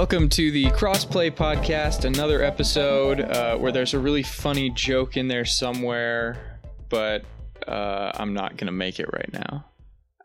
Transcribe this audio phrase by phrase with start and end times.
[0.00, 5.28] Welcome to the Crossplay Podcast, another episode uh, where there's a really funny joke in
[5.28, 6.58] there somewhere,
[6.88, 7.22] but
[7.68, 9.66] uh, I'm not going to make it right now.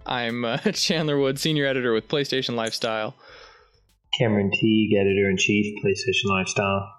[0.05, 3.15] I'm uh, Chandler Wood, senior editor with PlayStation Lifestyle.
[4.17, 6.89] Cameron Teague, editor in chief, PlayStation Lifestyle.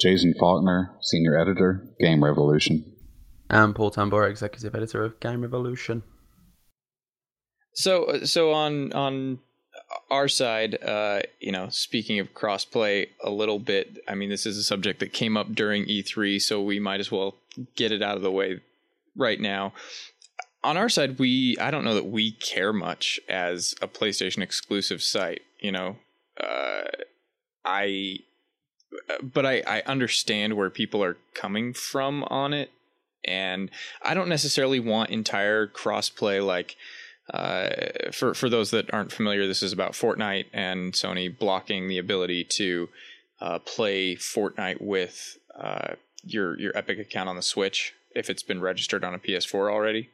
[0.00, 2.94] Jason Faulkner, senior editor, Game Revolution.
[3.50, 6.04] I'm Paul Tamburro, executive editor of Game Revolution.
[7.74, 9.40] So, so on on
[10.10, 14.56] our side, uh, you know, speaking of crossplay a little bit, I mean, this is
[14.56, 17.36] a subject that came up during E3, so we might as well
[17.76, 18.60] get it out of the way
[19.16, 19.72] right now.
[20.64, 25.02] On our side, we I don't know that we care much as a PlayStation exclusive
[25.02, 25.42] site.
[25.58, 25.96] You know,
[26.38, 26.82] uh,
[27.64, 28.18] I,
[29.22, 32.70] but I I understand where people are coming from on it,
[33.24, 33.70] and
[34.02, 36.76] I don't necessarily want entire crossplay like
[37.32, 37.70] uh,
[38.12, 42.44] for for those that aren't familiar, this is about Fortnite and Sony blocking the ability
[42.56, 42.88] to
[43.40, 48.60] uh, play Fortnite with uh, your your Epic account on the Switch if it's been
[48.60, 50.10] registered on a PS4 already.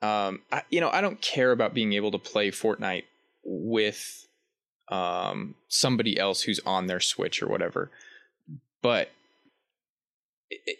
[0.00, 3.04] Um, I, you know, I don't care about being able to play Fortnite
[3.44, 4.26] with
[4.90, 7.90] um, somebody else who's on their Switch or whatever,
[8.80, 9.10] but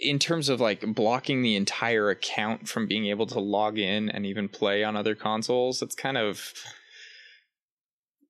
[0.00, 4.24] in terms of like blocking the entire account from being able to log in and
[4.24, 6.52] even play on other consoles, it's kind of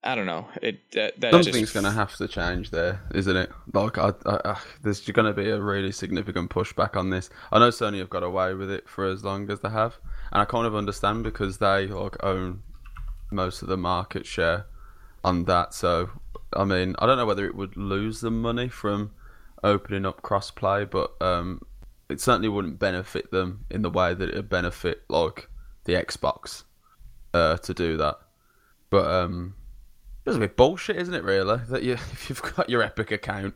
[0.03, 0.47] I don't know.
[0.63, 3.51] It that, that something's going to have to change there, isn't it?
[3.73, 7.31] Like, I, I, I, there's going to be a really significant pushback on this.
[7.51, 9.99] I know Sony have got away with it for as long as they have,
[10.33, 12.63] and I kind of understand because they like own
[13.33, 14.67] most of the market share
[15.25, 15.75] on that.
[15.75, 16.11] So,
[16.53, 19.11] I mean, I don't know whether it would lose them money from
[19.65, 21.63] opening up crossplay, but um,
[22.09, 25.49] it certainly wouldn't benefit them in the way that it would benefit like
[25.85, 26.65] the Xbox
[27.35, 28.19] uh, to do that.
[28.91, 29.55] But um,
[30.25, 31.25] it's a bit bullshit, isn't it?
[31.25, 33.55] Really, that you if you've got your Epic account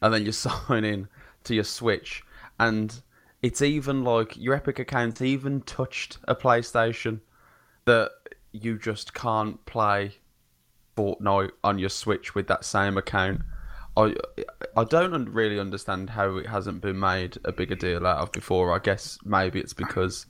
[0.00, 1.08] and then you sign in
[1.44, 2.22] to your Switch,
[2.58, 3.02] and
[3.42, 7.20] it's even like your Epic account even touched a PlayStation
[7.84, 8.10] that
[8.52, 10.12] you just can't play
[10.96, 13.40] Fortnite on your Switch with that same account
[13.96, 14.14] I
[14.76, 18.74] I don't really understand how it hasn't been made a bigger deal out of before.
[18.74, 20.26] I guess maybe it's because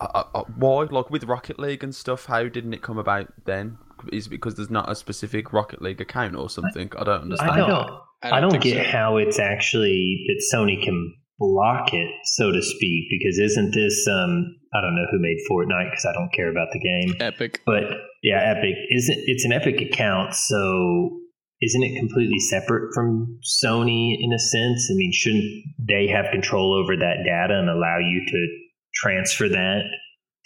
[0.00, 2.26] I, I, why like with Rocket League and stuff.
[2.26, 3.78] How didn't it come about then?
[4.12, 6.90] Is it because there's not a specific Rocket League account or something?
[6.98, 7.50] I don't understand.
[7.50, 7.70] I don't.
[7.70, 8.90] I don't, I don't get so.
[8.90, 13.04] how it's actually that Sony can block it, so to speak.
[13.10, 16.68] Because isn't this um I don't know who made Fortnite because I don't care about
[16.72, 17.16] the game.
[17.20, 17.84] Epic, but
[18.22, 19.18] yeah, Epic isn't.
[19.26, 21.18] It's an Epic account, so
[21.62, 24.90] isn't it completely separate from Sony in a sense?
[24.90, 28.48] I mean, shouldn't they have control over that data and allow you to
[28.92, 29.82] transfer that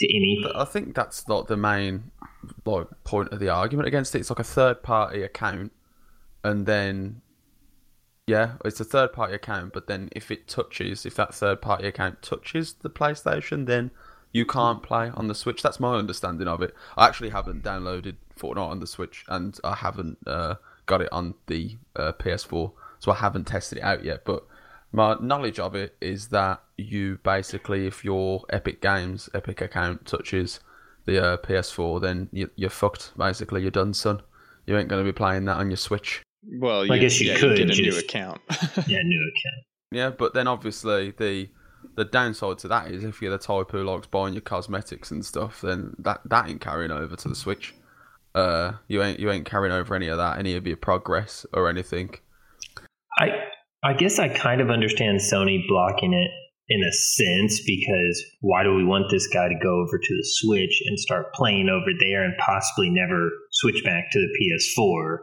[0.01, 0.45] to any?
[0.55, 2.11] I think that's not the main
[2.67, 4.21] like point of the argument against it.
[4.21, 5.73] It's like a third party account,
[6.45, 7.23] and then
[8.27, 9.73] yeah, it's a third party account.
[9.73, 13.91] But then if it touches, if that third party account touches the PlayStation, then
[14.33, 15.63] you can't play on the Switch.
[15.63, 16.75] That's my understanding of it.
[16.95, 20.19] I actually haven't downloaded Fortnite on the Switch, and I haven't.
[20.27, 24.25] Uh, got it on the uh, PS4, so I haven't tested it out yet.
[24.25, 24.45] But
[24.93, 30.61] my knowledge of it is that you basically, if your Epic Games Epic account touches
[31.05, 33.13] the uh, PS4, then you, are fucked.
[33.17, 34.23] Basically, you're done, son.
[34.67, 36.23] You ain't going to be playing that on your Switch.
[36.49, 38.41] Well, you, I guess you yeah, could get a just, new account.
[38.87, 39.65] yeah, new account.
[39.91, 41.49] Yeah, but then obviously the
[41.95, 45.25] the downside to that is if you're the type who likes buying your cosmetics and
[45.25, 47.75] stuff, then that that ain't carrying over to the Switch.
[48.37, 51.71] Uh, you ain't you ain't carrying over any of that, any of your progress or
[51.71, 52.11] anything.
[53.19, 53.29] I
[53.83, 56.31] I guess I kind of understand Sony blocking it
[56.69, 60.25] in a sense because why do we want this guy to go over to the
[60.25, 64.29] Switch and start playing over there and possibly never switch back to the
[64.77, 65.19] PS4?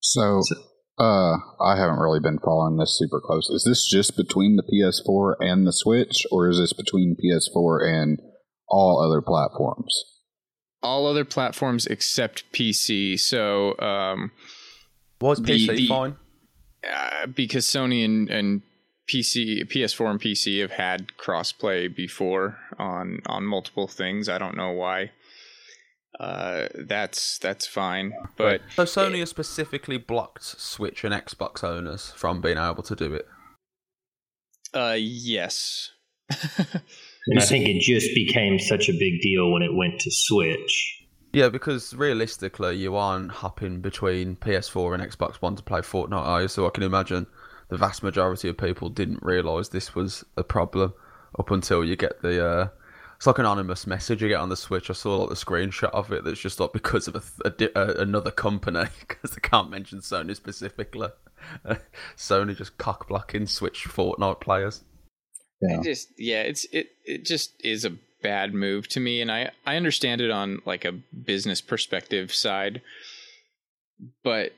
[0.00, 0.56] So, so
[0.98, 3.48] uh, I haven't really been following this super close.
[3.48, 8.20] Is this just between the PS4 and the Switch, or is this between PS4 and
[8.68, 10.19] all other platforms?
[10.82, 13.18] All other platforms except PC.
[13.18, 14.32] So, um,
[15.20, 16.16] was PC the, the, fine?
[16.88, 18.62] Uh, because Sony and, and
[19.08, 24.28] PC, PS4 and PC have had crossplay before on on multiple things.
[24.28, 25.10] I don't know why.
[26.18, 32.40] Uh, that's that's fine, but so Sony has specifically blocked Switch and Xbox owners from
[32.40, 33.26] being able to do it.
[34.74, 35.90] Uh, yes.
[37.26, 41.04] And I think it just became such a big deal when it went to Switch.
[41.32, 46.42] Yeah, because realistically, you aren't hopping between PS4 and Xbox One to play Fortnite, are
[46.42, 46.48] you?
[46.48, 47.26] so I can imagine
[47.68, 50.92] the vast majority of people didn't realise this was a problem
[51.38, 52.68] up until you get the uh,
[53.16, 54.90] It's like an anonymous message you get on the Switch.
[54.90, 56.24] I saw like the screenshot of it.
[56.24, 57.14] That's just like because of
[57.44, 61.10] a, a, a another company because they can't mention Sony specifically.
[62.16, 64.82] Sony just cock blocking Switch Fortnite players.
[65.60, 65.80] Yeah.
[65.82, 69.76] just yeah, it's it it just is a bad move to me, and I I
[69.76, 72.82] understand it on like a business perspective side,
[74.24, 74.52] but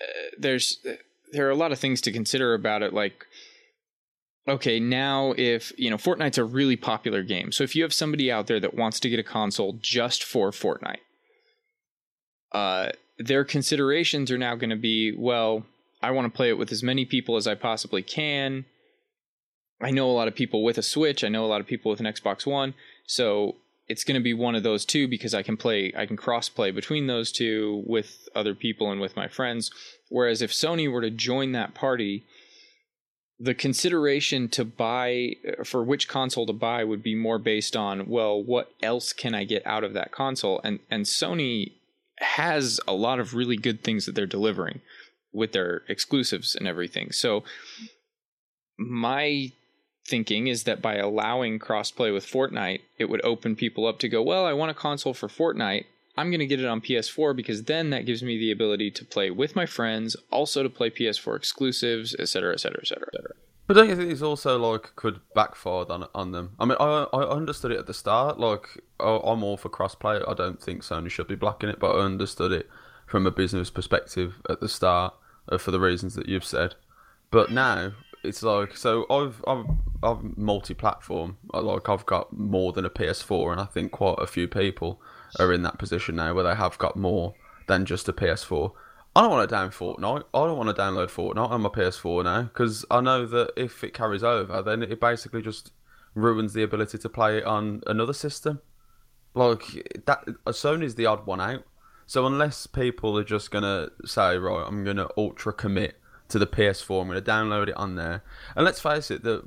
[0.00, 0.78] uh, there's
[1.32, 3.26] there are a lot of things to consider about it, like
[4.48, 7.52] okay, now if, you know, Fortnite's a really popular game.
[7.52, 10.50] So if you have somebody out there that wants to get a console just for
[10.50, 10.98] Fortnite,
[12.52, 15.64] uh, their considerations are now going to be, well,
[16.02, 18.66] I want to play it with as many people as I possibly can.
[19.80, 21.24] I know a lot of people with a Switch.
[21.24, 22.74] I know a lot of people with an Xbox One.
[23.06, 23.56] So
[23.88, 26.48] it's going to be one of those two because I can play, I can cross
[26.48, 29.70] play between those two with other people and with my friends.
[30.08, 32.24] Whereas if Sony were to join that party,
[33.38, 35.34] the consideration to buy
[35.64, 39.42] for which console to buy would be more based on well what else can i
[39.42, 41.72] get out of that console and and sony
[42.18, 44.80] has a lot of really good things that they're delivering
[45.32, 47.42] with their exclusives and everything so
[48.78, 49.50] my
[50.06, 54.22] thinking is that by allowing crossplay with Fortnite it would open people up to go
[54.22, 55.84] well I want a console for Fortnite
[56.16, 59.04] I'm going to get it on PS4 because then that gives me the ability to
[59.04, 63.08] play with my friends, also to play PS4 exclusives, etc., etc., etc..
[63.66, 66.54] But don't you think it's also like could backfire on on them?
[66.60, 68.38] I mean, I I understood it at the start.
[68.38, 70.22] Like I'm all for crossplay.
[70.28, 72.68] I don't think Sony should be blocking it, but I understood it
[73.06, 75.14] from a business perspective at the start
[75.48, 76.74] uh, for the reasons that you've said.
[77.30, 77.92] But now
[78.24, 79.66] it's like so I've I've,
[80.02, 81.38] I've multi-platform.
[81.52, 85.00] Like I've got more than a PS4, and I think quite a few people
[85.38, 87.34] are in that position now where they have got more
[87.66, 88.72] than just a PS4.
[89.16, 90.24] I don't want to download Fortnite.
[90.34, 93.84] I don't want to download Fortnite on my PS4 now because I know that if
[93.84, 95.72] it carries over, then it basically just
[96.14, 98.60] ruins the ability to play it on another system.
[99.34, 101.64] Like that, Sony's the odd one out.
[102.06, 105.98] So unless people are just gonna say, right, I'm gonna ultra commit
[106.28, 107.02] to the PS4.
[107.02, 108.22] I'm going to download it on there.
[108.56, 109.42] And let's face it, the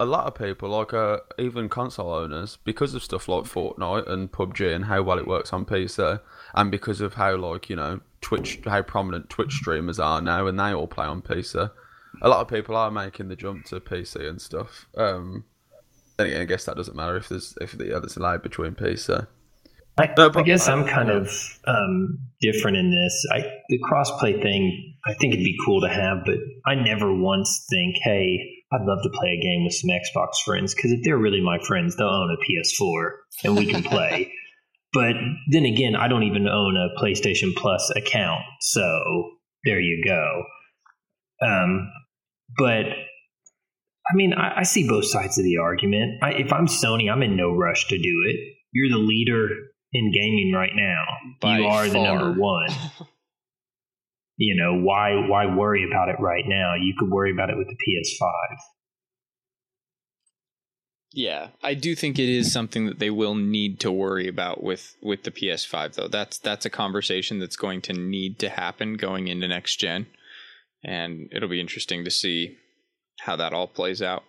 [0.00, 4.30] a lot of people, like uh, even console owners, because of stuff like Fortnite and
[4.30, 6.20] PUBG and how well it works on PC,
[6.54, 10.58] and because of how like you know Twitch, how prominent Twitch streamers are now, and
[10.58, 11.70] they all play on PC.
[12.22, 14.86] A lot of people are making the jump to PC and stuff.
[14.96, 15.44] Um,
[16.18, 19.26] I guess that doesn't matter if there's if the others allowed between PC.
[20.00, 21.30] I, no, I guess I'm kind of
[21.66, 23.26] um, different in this.
[23.32, 26.36] I, the crossplay thing, I think it'd be cool to have, but
[26.66, 28.38] I never once think, hey,
[28.72, 31.58] I'd love to play a game with some Xbox friends because if they're really my
[31.66, 33.10] friends, they'll own a PS4
[33.44, 34.32] and we can play.
[34.92, 35.16] but
[35.50, 39.30] then again, I don't even own a PlayStation Plus account, so
[39.64, 40.44] there you go.
[41.46, 41.90] Um,
[42.56, 46.22] but I mean, I, I, see both sides of the argument.
[46.22, 48.36] I, if I'm Sony, I'm in no rush to do it.
[48.72, 49.48] You're the leader
[49.92, 51.04] in gaming right now.
[51.40, 51.92] By you are far.
[51.92, 52.68] the number one.
[54.36, 56.74] you know why why worry about it right now?
[56.74, 58.56] You could worry about it with the PS5.
[61.12, 64.94] Yeah, I do think it is something that they will need to worry about with
[65.02, 66.08] with the PS5 though.
[66.08, 70.06] That's that's a conversation that's going to need to happen going into next gen.
[70.84, 72.56] And it'll be interesting to see
[73.20, 74.22] how that all plays out.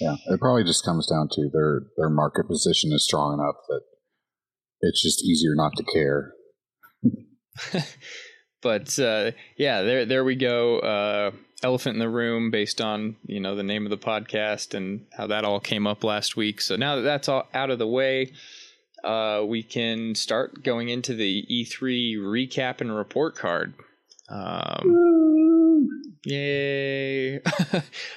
[0.00, 3.82] Yeah, it probably just comes down to their their market position is strong enough that
[4.80, 6.32] it's just easier not to care.
[8.62, 10.78] but uh, yeah, there there we go.
[10.78, 11.30] Uh,
[11.62, 15.26] Elephant in the room, based on you know the name of the podcast and how
[15.26, 16.60] that all came up last week.
[16.60, 18.32] So now that that's all out of the way,
[19.04, 23.74] uh, we can start going into the E3 recap and report card.
[24.30, 25.88] Um,
[26.24, 27.40] yay!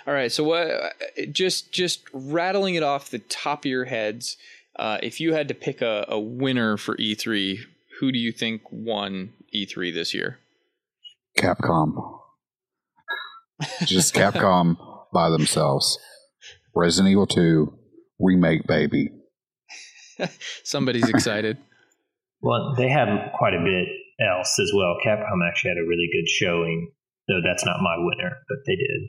[0.07, 0.93] all right, so what?
[1.31, 4.37] Just just rattling it off the top of your heads.
[4.77, 7.59] Uh, if you had to pick a, a winner for E3,
[7.99, 10.39] who do you think won E3 this year?
[11.37, 12.19] Capcom.
[13.85, 14.77] Just Capcom
[15.13, 15.99] by themselves.
[16.75, 17.71] Resident Evil 2
[18.19, 19.09] remake, baby.
[20.63, 21.57] Somebody's excited.
[22.41, 23.87] well, they have quite a bit
[24.19, 24.95] else as well.
[25.05, 26.91] Capcom actually had a really good showing,
[27.27, 29.01] though that's not my winner, but they did.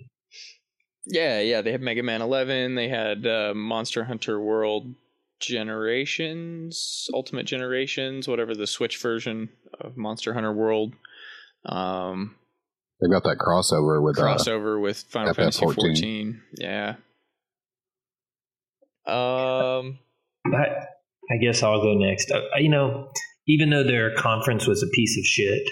[1.06, 2.74] Yeah, yeah, they had Mega Man 11.
[2.74, 4.94] They had uh, Monster Hunter World
[5.40, 9.48] Generations, Ultimate Generations, whatever the Switch version
[9.80, 10.94] of Monster Hunter World.
[11.66, 12.36] Um,
[13.00, 15.36] They've got that crossover with uh, crossover uh, with Final FF14.
[15.36, 16.42] Fantasy 14.
[16.58, 16.94] Yeah.
[19.06, 19.98] Um,
[20.46, 20.86] I,
[21.30, 22.30] I guess I'll go next.
[22.30, 23.10] Uh, you know,
[23.46, 25.68] even though their conference was a piece of shit,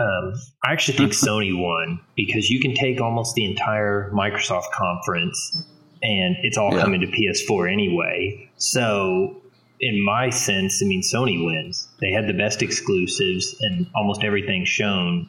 [0.00, 0.32] um,
[0.64, 5.64] I actually think Sony won because you can take almost the entire Microsoft conference
[6.02, 6.82] and it's all yeah.
[6.82, 8.50] coming to PS4 anyway.
[8.56, 9.42] So
[9.80, 11.88] in my sense, I mean, Sony wins.
[12.00, 15.28] They had the best exclusives, and almost everything shown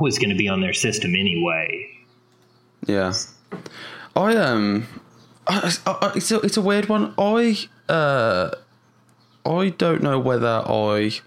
[0.00, 1.86] was going to be on their system anyway.
[2.86, 3.12] Yeah,
[4.14, 4.86] I um,
[5.46, 7.14] I, I, it's a it's a weird one.
[7.18, 8.50] I uh,
[9.44, 11.20] I don't know whether I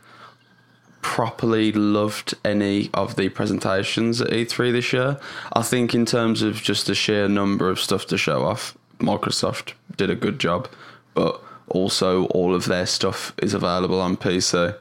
[1.09, 5.19] properly loved any of the presentations at E3 this year.
[5.53, 9.73] I think in terms of just the sheer number of stuff to show off, Microsoft
[9.97, 10.69] did a good job,
[11.15, 14.77] but also all of their stuff is available on PC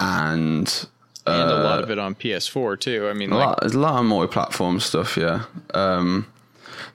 [0.00, 0.88] and
[1.28, 3.06] and a lot of it on PS4 too.
[3.08, 5.44] I mean, a like, lot, there's a lot of multi-platform stuff, yeah.
[5.74, 6.26] Um,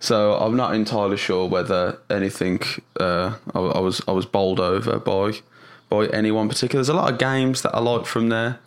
[0.01, 2.60] so I'm not entirely sure whether anything
[3.00, 5.39] uh, I, I was I was bowled over by
[5.91, 6.79] by anyone particular.
[6.79, 8.57] There's a lot of games that I like from there.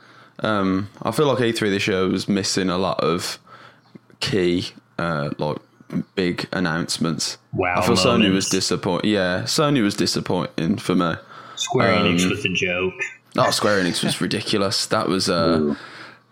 [0.40, 3.38] Um, I feel like E3 this year was missing a lot of
[4.20, 4.66] key
[4.98, 5.56] uh, like
[6.14, 7.38] big announcements.
[7.52, 9.10] Wow, I feel Sony was disappointing.
[9.10, 11.14] Yeah, Sony was disappointing for me.
[11.56, 12.94] Square Um, Enix was a joke.
[13.36, 14.86] Oh, Square Enix was ridiculous.
[14.86, 15.74] That was uh,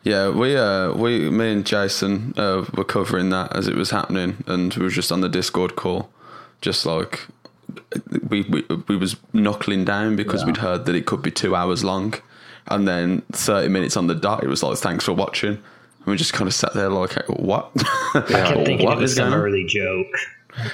[0.02, 0.28] yeah.
[0.30, 4.74] We uh, we me and Jason uh, were covering that as it was happening, and
[4.74, 6.10] we were just on the Discord call,
[6.60, 7.20] just like
[8.28, 10.46] we we, we was knuckling down because Yeah.
[10.46, 12.14] we'd heard that it could be two hours long,
[12.68, 15.50] and then thirty minutes on the dot, it was like thanks for watching.
[16.04, 17.70] And we just kind of sat there like, what?
[18.14, 20.06] I kept thinking What it was some early joke.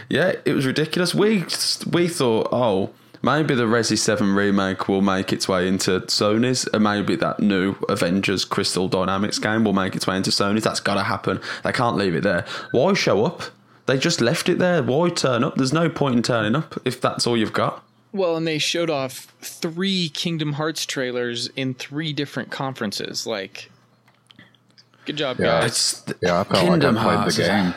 [0.09, 1.15] Yeah, it was ridiculous.
[1.15, 1.45] We
[1.93, 2.91] we thought, oh,
[3.23, 7.77] maybe the Resi Seven remake will make its way into Sony's, and maybe that new
[7.89, 10.65] Avengers Crystal Dynamics game will make its way into Sony's.
[10.65, 11.41] That's got to happen.
[11.63, 12.45] They can't leave it there.
[12.73, 13.43] Why show up?
[13.89, 14.83] They just left it there.
[14.83, 15.57] Why turn up?
[15.57, 17.83] There's no point in turning up if that's all you've got.
[18.13, 23.27] well, and they showed off three Kingdom Hearts trailers in three different conferences.
[23.27, 23.71] Like,
[25.07, 25.61] good job, Yeah.
[25.63, 25.65] guys.
[25.71, 27.37] It's the, Yeah, I felt Kingdom like I played Hearts.
[27.37, 27.75] the game.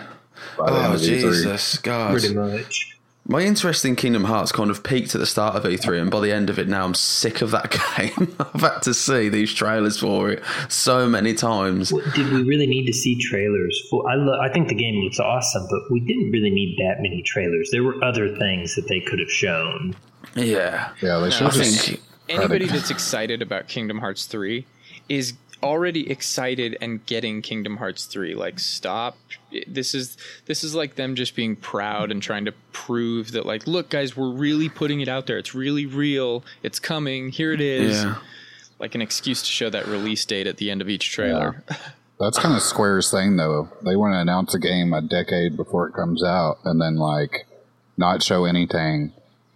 [0.58, 1.06] By the oh, end Oh of E3.
[1.32, 2.12] Jesus, God!
[2.12, 2.91] Pretty much.
[3.28, 6.20] My interest in Kingdom Hearts kind of peaked at the start of E3, and by
[6.22, 8.36] the end of it, now I'm sick of that game.
[8.40, 11.94] I've had to see these trailers for it so many times.
[11.94, 13.80] What, did we really need to see trailers?
[13.90, 16.96] For, I, lo- I think the game looks awesome, but we didn't really need that
[17.02, 17.70] many trailers.
[17.72, 19.96] There were other things that they could have shown.
[20.36, 21.86] Yeah, Yeah, they should I have just.
[21.88, 24.66] think Anybody that's excited about Kingdom Hearts 3
[25.10, 28.36] is already excited and getting Kingdom Hearts 3.
[28.36, 29.18] Like stop.
[29.68, 33.68] This is this is like them just being proud and trying to prove that like
[33.68, 35.38] look guys, we're really putting it out there.
[35.38, 36.44] It's really real.
[36.64, 37.30] It's coming.
[37.30, 38.04] Here it is.
[38.04, 38.16] yeah.
[38.80, 41.64] Like an excuse to show that release date at the end of each trailer.
[42.20, 43.68] That's kind of Square's thing, though.
[43.84, 47.48] They want to announce a game a decade before it comes out, and then like
[47.98, 49.12] not show anything.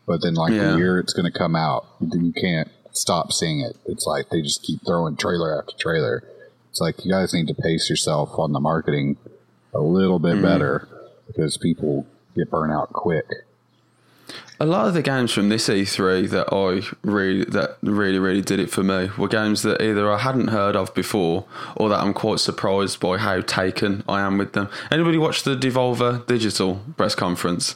[0.08, 0.72] But then, like Yeah.
[0.72, 3.78] the year it's going to come out, you can't stop seeing it.
[3.86, 6.24] It's like they just keep throwing trailer after trailer.
[6.70, 9.18] It's like you guys need to pace yourself on the marketing
[9.74, 10.42] a little bit mm.
[10.42, 10.88] better
[11.28, 13.26] because people get burnt out quick.
[14.60, 18.60] A lot of the games from this E3 that I really that really really did
[18.60, 22.14] it for me were games that either I hadn't heard of before or that I'm
[22.14, 24.70] quite surprised by how taken I am with them.
[24.90, 27.76] Anybody watch the Devolver Digital press conference?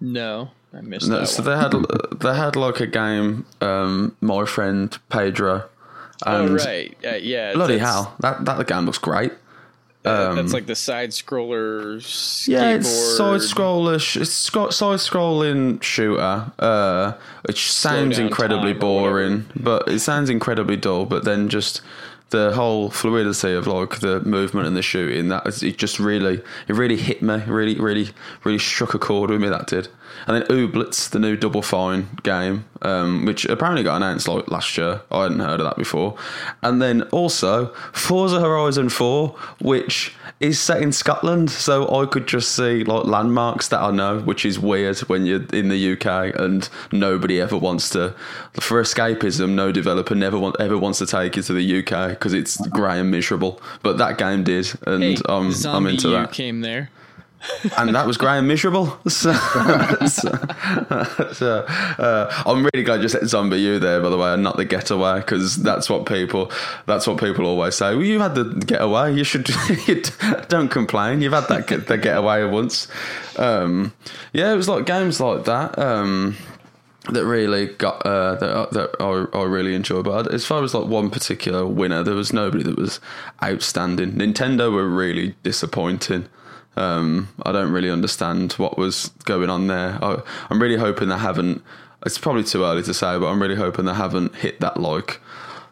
[0.00, 1.26] No, I missed No, that.
[1.26, 1.52] so one.
[1.52, 1.72] they had
[2.20, 3.44] they had like a game.
[3.60, 5.64] Um, my friend Pedro.
[6.26, 7.52] oh And right, uh, yeah.
[7.54, 8.14] Bloody hell!
[8.20, 9.32] That that game looks great.
[10.04, 12.48] uh, that's like the side scroller skateboard.
[12.48, 13.96] Yeah, it's side scroller.
[13.96, 17.12] It's side scrolling shooter, uh,
[17.46, 21.04] which sounds incredibly boring, but it sounds incredibly dull.
[21.04, 21.82] But then just
[22.30, 26.74] the whole fluidity of like the movement and the shooting that it just really it
[26.74, 27.42] really hit me.
[27.46, 28.08] Really, really,
[28.44, 29.48] really struck a chord with me.
[29.48, 29.88] That did.
[30.26, 34.76] And then Ooblets, the new Double Fine game, um, which apparently got announced like last
[34.76, 35.02] year.
[35.10, 36.16] I hadn't heard of that before.
[36.62, 39.28] And then also Forza Horizon 4,
[39.60, 44.20] which is set in Scotland, so I could just see like landmarks that I know,
[44.20, 48.14] which is weird when you're in the UK and nobody ever wants to.
[48.54, 52.32] For escapism, no developer never want, ever wants to take you to the UK because
[52.32, 53.60] it's grey and miserable.
[53.82, 56.90] But that game did, and Hey, I'm, I'm into that came there.
[57.76, 58.98] And that was and miserable.
[59.10, 59.32] So,
[60.06, 61.64] so, so,
[61.98, 65.20] uh, I'm really glad you said ZombiU there, by the way, and not the Getaway,
[65.20, 66.50] because that's what people
[66.86, 67.94] that's what people always say.
[67.94, 69.14] Well, you had the Getaway.
[69.14, 69.48] You should
[69.86, 70.02] you
[70.48, 71.20] don't complain.
[71.22, 72.88] You've had that get, the Getaway once.
[73.36, 73.92] Um,
[74.32, 75.78] yeah, it was like games like that.
[75.78, 76.36] Um,
[77.08, 80.02] that really got uh, that that I, I really enjoy.
[80.02, 83.00] But as far as like one particular winner, there was nobody that was
[83.42, 84.12] outstanding.
[84.12, 86.28] Nintendo were really disappointing.
[86.76, 89.98] Um, I don't really understand what was going on there.
[90.02, 91.62] I, I'm really hoping they haven't.
[92.06, 95.20] It's probably too early to say, but I'm really hoping they haven't hit that like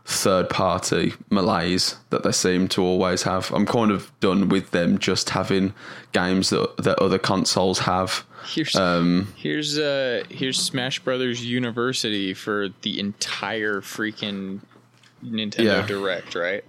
[0.04, 3.52] third party malaise that they seem to always have.
[3.52, 5.74] I'm kind of done with them just having
[6.12, 8.24] games that that other consoles have.
[8.46, 14.60] Here's Um, here's uh here's Smash Brothers University for the entire freaking
[15.25, 15.87] Nintendo Yeah.
[15.87, 16.64] Direct, right?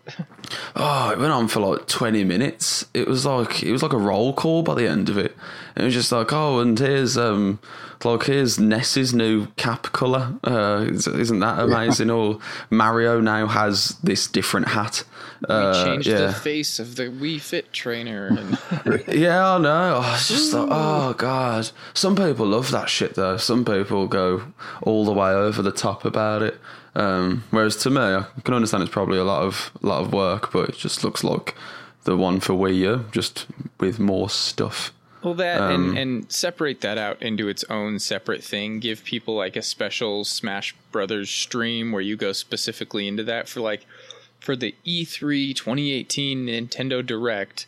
[0.76, 2.86] Oh, it went on for like twenty minutes.
[2.94, 5.36] It was like it was like a roll call by the end of it.
[5.76, 7.60] It was just like, oh, and here's um,
[8.04, 10.34] like here's Ness's new cap color.
[10.44, 12.10] Uh, isn't that amazing?
[12.10, 12.40] Or
[12.70, 15.04] Mario now has this different hat.
[15.48, 16.28] We Uh, changed yeah.
[16.28, 18.28] the face of the Wii Fit trainer.
[18.28, 20.02] And Yeah, I know.
[20.04, 21.70] Oh, it's just like, oh god.
[21.94, 23.38] Some people love that shit though.
[23.38, 24.42] Some people go
[24.82, 26.60] all the way over the top about it.
[26.96, 30.52] Um, whereas to me, I can understand it's probably a lot of lot of work,
[30.52, 31.56] but it just looks like
[32.04, 33.46] the one for Wii U, just
[33.80, 34.92] with more stuff.
[35.22, 38.80] well, that Um, and and separate that out into its own separate thing.
[38.80, 43.60] Give people like a special Smash Brothers stream where you go specifically into that for
[43.60, 43.86] like
[44.40, 47.68] for the E E3 2018 Nintendo Direct.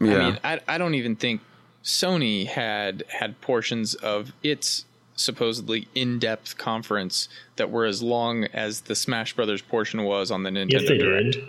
[0.00, 1.40] Yeah, I mean, I, I don't even think
[1.82, 4.84] Sony had had portions of its
[5.20, 10.50] supposedly in-depth conference that were as long as the Smash Brothers portion was on the
[10.50, 11.32] Nintendo Yes, they Direct.
[11.32, 11.44] did.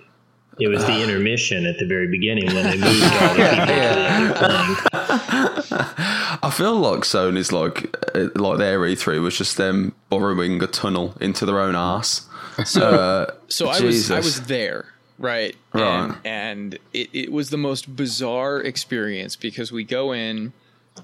[0.60, 4.40] It was the intermission at the very beginning when they moved all the people to
[4.40, 6.38] the other thing.
[6.44, 11.16] I feel like Sony's like uh, like their E3 was just them borrowing a tunnel
[11.22, 12.28] into their own arse.
[12.76, 14.86] Uh, So I was I was there,
[15.18, 15.56] right?
[15.74, 15.84] Right.
[15.84, 20.52] And, and it, it was the most bizarre experience because we go in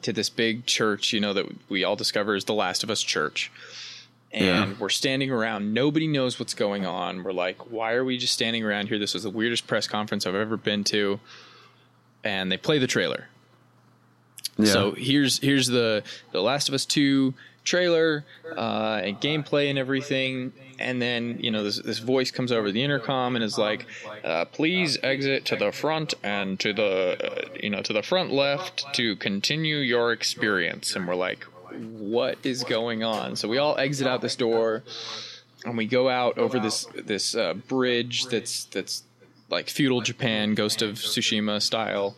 [0.02, 3.02] to this big church, you know, that we all discover is the Last of Us
[3.02, 3.52] church.
[4.32, 4.78] And Yeah.
[4.80, 5.74] we're standing around.
[5.74, 7.24] Nobody knows what's going on.
[7.24, 9.00] We're like, why are we just standing around here?
[9.00, 11.20] This was the weirdest press conference I've ever been to.
[12.24, 13.28] And they play the trailer.
[14.58, 14.66] yeah.
[14.74, 16.04] So here's here's the
[16.34, 17.34] the Last of Us Two
[17.68, 18.24] trailer
[18.56, 22.82] uh, and gameplay and everything, and then you know this this voice comes over the
[22.82, 23.86] intercom and is like,
[24.24, 28.32] uh, "Please exit to the front and to the uh, you know to the front
[28.32, 31.44] left to continue your experience." And we're like,
[31.74, 34.84] "What is going on?" So we all exit out this door,
[35.66, 39.04] and we go out over this this uh, bridge that's that's
[39.50, 42.16] like feudal Japan, Ghost of Tsushima style.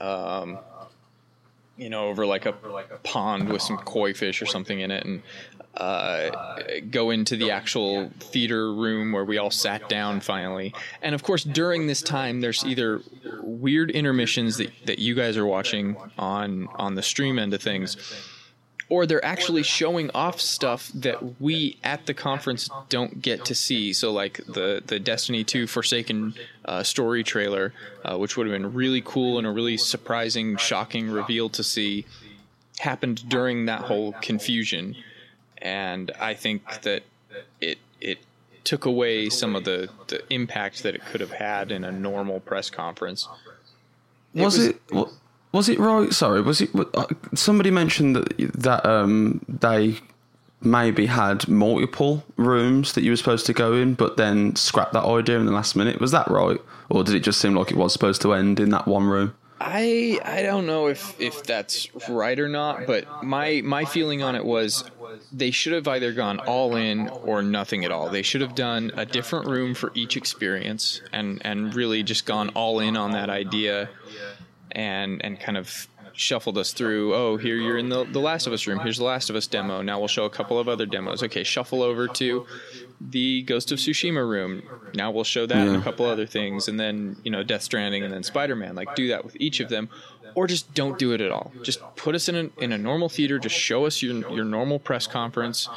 [0.00, 0.58] Um,
[1.76, 2.52] you know, over like a
[3.02, 5.22] pond with some koi fish or something in it, and
[5.76, 6.30] uh,
[6.90, 10.74] go into the actual theater room where we all sat down finally.
[11.02, 13.02] And of course, during this time, there's either
[13.42, 17.96] weird intermissions that, that you guys are watching on on the stream end of things,
[18.88, 23.92] or they're actually showing off stuff that we at the conference don't get to see.
[23.92, 27.72] So, like the the Destiny 2 Forsaken uh, story trailer,
[28.04, 32.06] uh, which would have been really cool and a really surprising, shocking reveal to see,
[32.78, 34.94] happened during that whole confusion,
[35.58, 37.02] and I think that
[37.60, 38.18] it it
[38.62, 42.40] took away some of the, the impact that it could have had in a normal
[42.40, 43.28] press conference.
[44.34, 44.80] was, was- it
[45.56, 46.12] was it right?
[46.12, 46.70] Sorry, was it?
[46.74, 49.96] uh, Somebody mentioned that that um, they
[50.60, 55.04] maybe had multiple rooms that you were supposed to go in, but then scrapped that
[55.04, 56.00] idea in the last minute.
[56.00, 58.70] Was that right, or did it just seem like it was supposed to end in
[58.70, 59.34] that one room?
[59.58, 64.34] I I don't know if if that's right or not, but my my feeling on
[64.34, 64.84] it was
[65.32, 68.10] they should have either gone all in or nothing at all.
[68.10, 72.50] They should have done a different room for each experience and and really just gone
[72.50, 73.88] all in on that idea
[74.72, 78.52] and and kind of shuffled us through oh here you're in the, the last of
[78.52, 80.86] us room here's the last of us demo now we'll show a couple of other
[80.86, 81.22] demos.
[81.22, 82.46] Okay shuffle over to
[82.98, 84.62] the ghost of tsushima room
[84.94, 88.02] now we'll show that and a couple other things and then you know death stranding
[88.02, 89.90] and then spider-man like do that with each of them
[90.36, 91.50] or just don't do it at all.
[91.62, 94.78] Just put us in a, in a normal theater just show us your, your normal
[94.78, 95.68] press conference.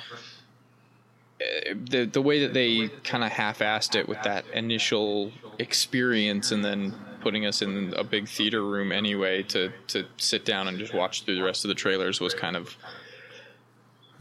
[1.40, 6.94] The the way that they kind of half-assed it with that initial experience and then
[7.22, 11.24] putting us in a big theater room anyway to to sit down and just watch
[11.24, 12.76] through the rest of the trailers was kind of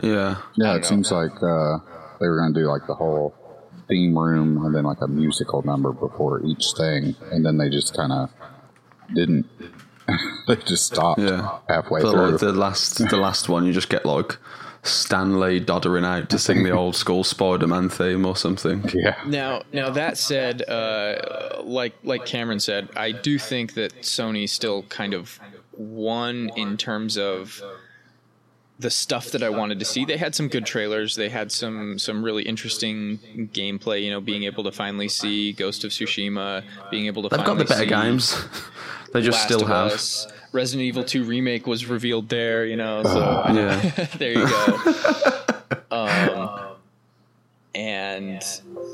[0.03, 0.89] Yeah, Yeah, it know.
[0.89, 1.79] seems like uh,
[2.21, 3.35] they were going to do like the whole
[3.89, 7.97] theme room and then like a musical number before each thing, and then they just
[7.97, 8.31] kind of
[9.15, 9.47] didn't.
[10.47, 11.59] they just stopped Yeah.
[11.69, 12.31] halfway but through.
[12.33, 14.37] like the last the last one, you just get like
[14.89, 18.85] Stan Lee doddering out to sing the old school Spider-Man theme or something.
[18.95, 24.49] yeah, Now, now that said, uh, like like Cameron said, I do think that Sony
[24.49, 25.39] still kind of
[25.73, 27.63] won in terms of
[28.79, 30.05] the stuff that I wanted to see.
[30.05, 31.17] They had some good trailers.
[31.17, 33.19] They had some some really interesting
[33.53, 34.05] gameplay.
[34.05, 37.59] You know, being able to finally see Ghost of Tsushima, being able to They've got
[37.59, 38.37] the better see games.
[39.13, 39.93] they just Last still have.
[39.93, 40.27] Us.
[40.53, 42.65] Resident Evil 2 remake was revealed there.
[42.65, 43.91] You know, so Yeah.
[44.19, 45.43] there you go.
[45.91, 46.69] um,
[47.75, 48.43] and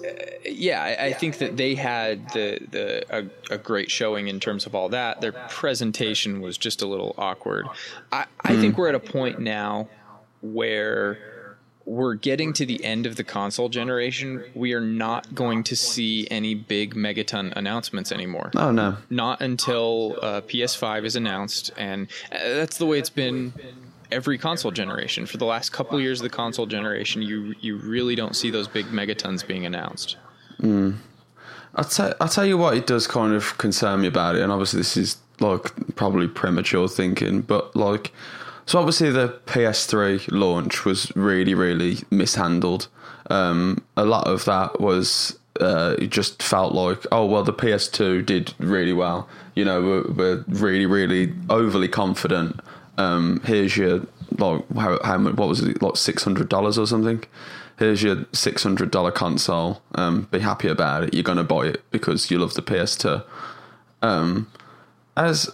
[0.04, 0.08] uh,
[0.44, 3.04] yeah, I, I, think that they had the the
[3.50, 5.20] a, a, great showing in terms of all that.
[5.20, 7.66] Their presentation was just a little awkward.
[8.12, 8.60] I, I mm.
[8.60, 9.88] think we're at a point now
[10.42, 11.33] where
[11.86, 14.44] we're getting to the end of the console generation.
[14.54, 18.50] We are not going to see any big megaton announcements anymore.
[18.56, 23.52] Oh no, not until uh, PS5 is announced, and uh, that's the way it's been
[24.10, 27.22] every console generation for the last couple years of the console generation.
[27.22, 30.16] You you really don't see those big megatons being announced.
[30.60, 30.96] Mm.
[31.76, 34.52] I'll, tell, I'll tell you what it does kind of concern me about it, and
[34.52, 38.12] obviously this is like probably premature thinking, but like
[38.66, 42.88] so obviously the PS3 launch was really, really mishandled.
[43.30, 48.24] Um, a lot of that was uh, it just felt like, oh well, the PS2
[48.24, 49.28] did really well.
[49.54, 52.60] You know, we're, we're really, really overly confident.
[52.98, 54.06] Um, here's your
[54.38, 55.34] like how, how much?
[55.34, 55.80] What was it?
[55.80, 57.22] Like six hundred dollars or something.
[57.78, 59.82] Here's your six hundred dollar console.
[59.94, 61.14] Um, be happy about it.
[61.14, 63.24] You're gonna buy it because you love the PS2.
[64.02, 64.50] Um,
[65.16, 65.50] as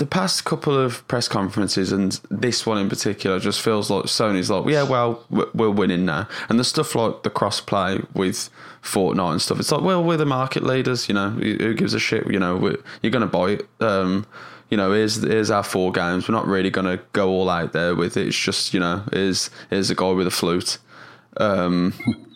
[0.00, 4.48] the past couple of press conferences and this one in particular just feels like Sony's
[4.48, 6.26] like, yeah, well, we're winning now.
[6.48, 8.48] And the stuff like the crossplay with
[8.82, 12.00] Fortnite and stuff, it's like, well, we're the market leaders, you know, who gives a
[12.00, 13.68] shit, you know, you're going to buy it.
[13.78, 14.26] Um,
[14.70, 16.26] you know, here's, here's our four games.
[16.26, 18.28] We're not really going to go all out there with it.
[18.28, 20.78] It's just, you know, here's, here's a guy with a flute.
[21.36, 21.92] Um,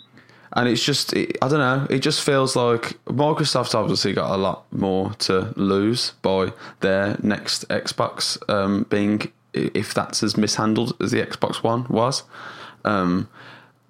[0.55, 1.87] and it's just it, I don't know.
[1.91, 7.69] It just feels like Microsoft's obviously got a lot more to lose by their next
[7.69, 12.23] Xbox um, being if that's as mishandled as the Xbox One was.
[12.85, 13.29] Um,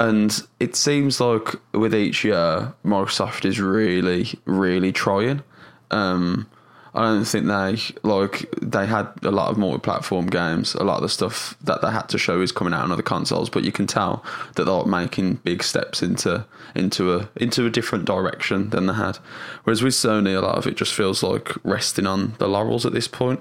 [0.00, 5.42] and it seems like with each year, Microsoft is really, really trying.
[5.90, 6.48] Um,
[6.94, 7.76] I don't think they
[8.08, 10.74] like they had a lot of multi-platform games.
[10.74, 13.02] A lot of the stuff that they had to show is coming out on other
[13.02, 17.70] consoles, but you can tell that they're making big steps into into a into a
[17.70, 19.18] different direction than they had.
[19.64, 22.92] Whereas with Sony, a lot of it just feels like resting on the laurels at
[22.92, 23.40] this point.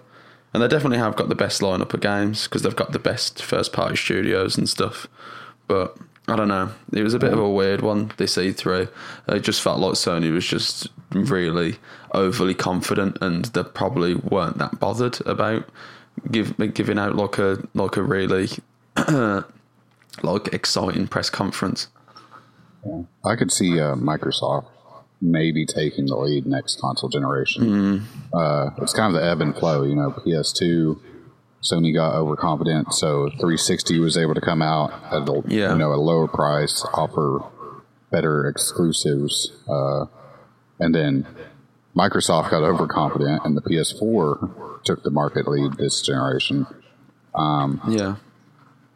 [0.53, 3.41] And they definitely have got the best lineup of games because they've got the best
[3.41, 5.07] first-party studios and stuff.
[5.67, 6.69] But I don't know.
[6.91, 8.87] It was a bit of a weird one this E3.
[9.29, 11.77] It just felt like Sony was just really
[12.13, 15.65] overly confident, and they probably weren't that bothered about
[16.31, 18.49] give, giving out like a like a really
[20.23, 21.87] like exciting press conference.
[23.23, 24.67] I could see uh, Microsoft
[25.21, 27.63] maybe taking the lead next console generation.
[27.63, 28.03] Mm.
[28.33, 30.11] Uh, it's kind of the ebb and flow, you know.
[30.11, 30.99] PS2
[31.63, 35.71] Sony got overconfident, so 360 was able to come out at a, yeah.
[35.71, 37.41] you know a lower price, offer
[38.11, 40.05] better exclusives, uh,
[40.79, 41.25] and then
[41.95, 46.65] Microsoft got overconfident, and the PS4 took the market lead this generation.
[47.35, 48.15] Um, yeah,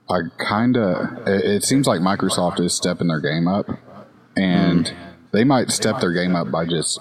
[0.10, 3.68] I kind of it, it, seems like Microsoft is stepping their game up,
[4.36, 4.96] and mm.
[5.32, 7.00] they might step their game up by just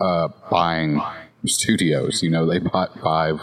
[0.00, 1.00] uh, buying
[1.46, 2.22] studios.
[2.22, 3.40] You know, they bought five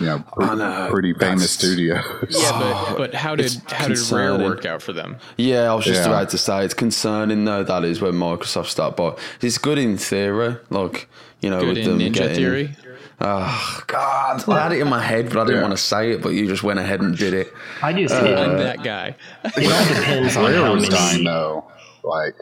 [0.00, 2.04] you know, pretty, pretty famous studios.
[2.30, 5.16] Yeah, but, but how did how did Rare work out for them?
[5.36, 6.08] Yeah, I was just yeah.
[6.08, 7.62] about to say it's concerning though.
[7.64, 10.56] That is where Microsoft start, but it's good in theory.
[10.70, 11.08] Like
[11.40, 12.76] you know, good with them Ninja getting, Theory.
[13.20, 14.46] Oh God!
[14.48, 15.62] I had it in my head, but I didn't yeah.
[15.62, 16.22] want to say it.
[16.22, 17.52] But you just went ahead and did it.
[17.82, 19.16] I just uh, I'm that guy.
[19.44, 21.70] It all depends on how was dying though.
[22.02, 22.34] Like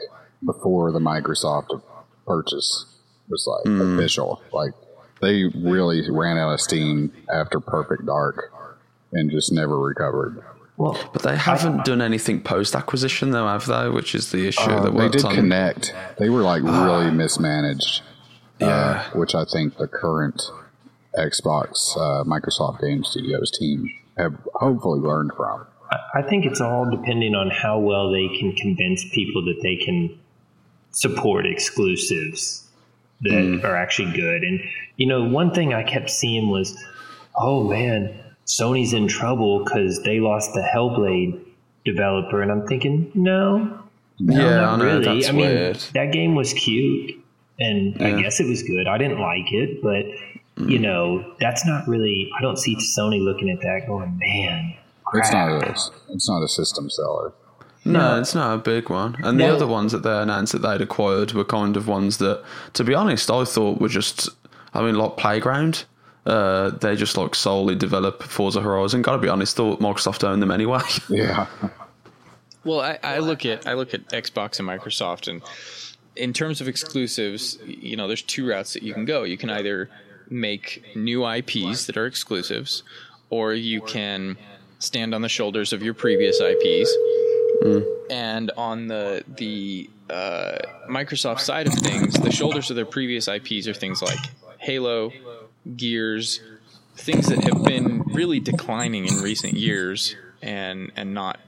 [0.44, 1.80] before the Microsoft
[2.26, 2.86] purchase
[3.28, 3.94] was like mm.
[3.94, 4.42] official.
[4.52, 4.72] Like
[5.20, 8.52] they really ran out of steam after Perfect Dark
[9.12, 10.42] and just never recovered.
[10.76, 13.88] Well, but they haven't done anything post acquisition though, have they?
[13.88, 14.62] Which is the issue.
[14.62, 15.36] Uh, they did on.
[15.36, 15.92] Kinect.
[16.18, 18.02] They were like uh, really mismanaged.
[18.60, 20.40] Uh, yeah, uh, which I think the current
[21.16, 25.66] Xbox uh, Microsoft Game Studios team have hopefully learned from.
[26.14, 30.18] I think it's all depending on how well they can convince people that they can
[30.90, 32.63] support exclusives
[33.22, 33.64] that mm.
[33.64, 34.42] are actually good.
[34.42, 34.60] And
[34.96, 36.76] you know, one thing I kept seeing was,
[37.36, 41.40] oh man, Sony's in trouble because they lost the Hellblade
[41.84, 43.80] developer, and I'm thinking, no,
[44.18, 45.26] no yeah, not know, really.
[45.26, 45.76] I mean, weird.
[45.94, 47.22] that game was cute,
[47.58, 48.08] and yeah.
[48.08, 48.86] I guess it was good.
[48.86, 50.04] I didn't like it, but
[50.62, 50.70] mm.
[50.70, 52.30] you know, that's not really.
[52.38, 54.74] I don't see Sony looking at that going, man.
[55.04, 55.24] Crap.
[55.24, 57.32] It's not a, it's not a system seller.
[57.84, 59.16] No, it's not a big one.
[59.22, 62.42] And the other ones that they announced that they'd acquired were kind of ones that,
[62.72, 64.30] to be honest, I thought were just
[64.74, 65.84] I mean, like Playground,
[66.26, 69.02] uh, they just like solely develop Forza Horizon.
[69.02, 70.80] Got to be honest, thought Microsoft owned them anyway.
[71.08, 71.46] Yeah.
[72.64, 75.42] Well, I, I, look at I look at Xbox and Microsoft, and
[76.16, 79.22] in terms of exclusives, you know, there's two routes that you can go.
[79.22, 79.90] You can either
[80.30, 82.82] make new IPs that are exclusives,
[83.28, 84.38] or you can
[84.78, 86.90] stand on the shoulders of your previous IPs
[88.10, 93.66] And on the the uh, Microsoft side of things, the shoulders of their previous IPs
[93.66, 94.18] are things like
[94.58, 95.12] Halo,
[95.76, 96.40] Gears,
[96.96, 101.40] things that have been really declining in recent years and and not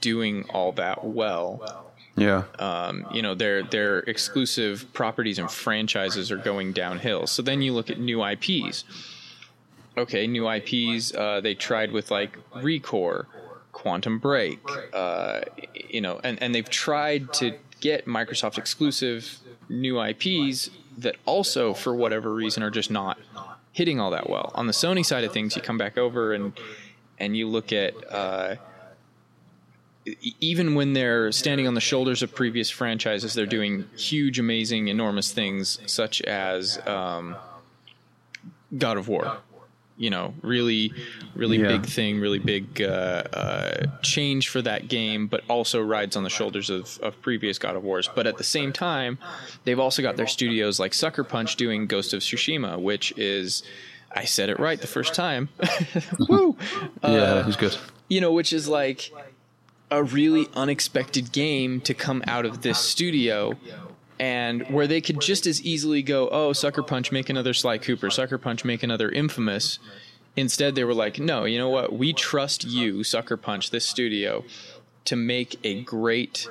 [0.00, 1.92] doing all that well.
[2.16, 2.44] Yeah.
[2.58, 7.26] Um, you know, their their exclusive properties and franchises are going downhill.
[7.26, 8.84] So then you look at new IPs.
[9.98, 11.14] Okay, new IPs.
[11.14, 13.26] Uh, they tried with like Recore,
[13.76, 14.58] Quantum Break,
[14.94, 15.42] uh,
[15.90, 21.94] you know, and, and they've tried to get Microsoft exclusive new IPs that also, for
[21.94, 23.18] whatever reason, are just not
[23.72, 24.50] hitting all that well.
[24.54, 26.58] On the Sony side of things, you come back over and
[27.18, 28.56] and you look at uh,
[30.40, 35.32] even when they're standing on the shoulders of previous franchises, they're doing huge, amazing, enormous
[35.32, 37.36] things, such as um,
[38.78, 39.36] God of War.
[39.98, 40.92] You know, really,
[41.34, 41.68] really Yeah.
[41.68, 46.28] big thing, really big uh, uh, change for that game, but also rides on the
[46.28, 48.06] shoulders of, of previous God of Wars.
[48.14, 49.18] But at the same time,
[49.64, 53.62] they've also got their studios like Sucker Punch doing Ghost of Tsushima, which is,
[54.14, 55.48] I said it right the first time.
[56.28, 56.56] Woo!
[57.02, 57.74] yeah, it was good.
[58.08, 59.10] you know, which is like
[59.90, 63.54] a really unexpected game to come out of this studio
[64.18, 68.10] and where they could just as easily go, oh, Sucker Punch, make another Sly Cooper,
[68.10, 69.78] Sucker Punch, make another Infamous.
[70.36, 71.92] Instead, they were like, no, you know what?
[71.92, 74.44] We trust you, Sucker Punch, this studio,
[75.06, 76.46] to make a great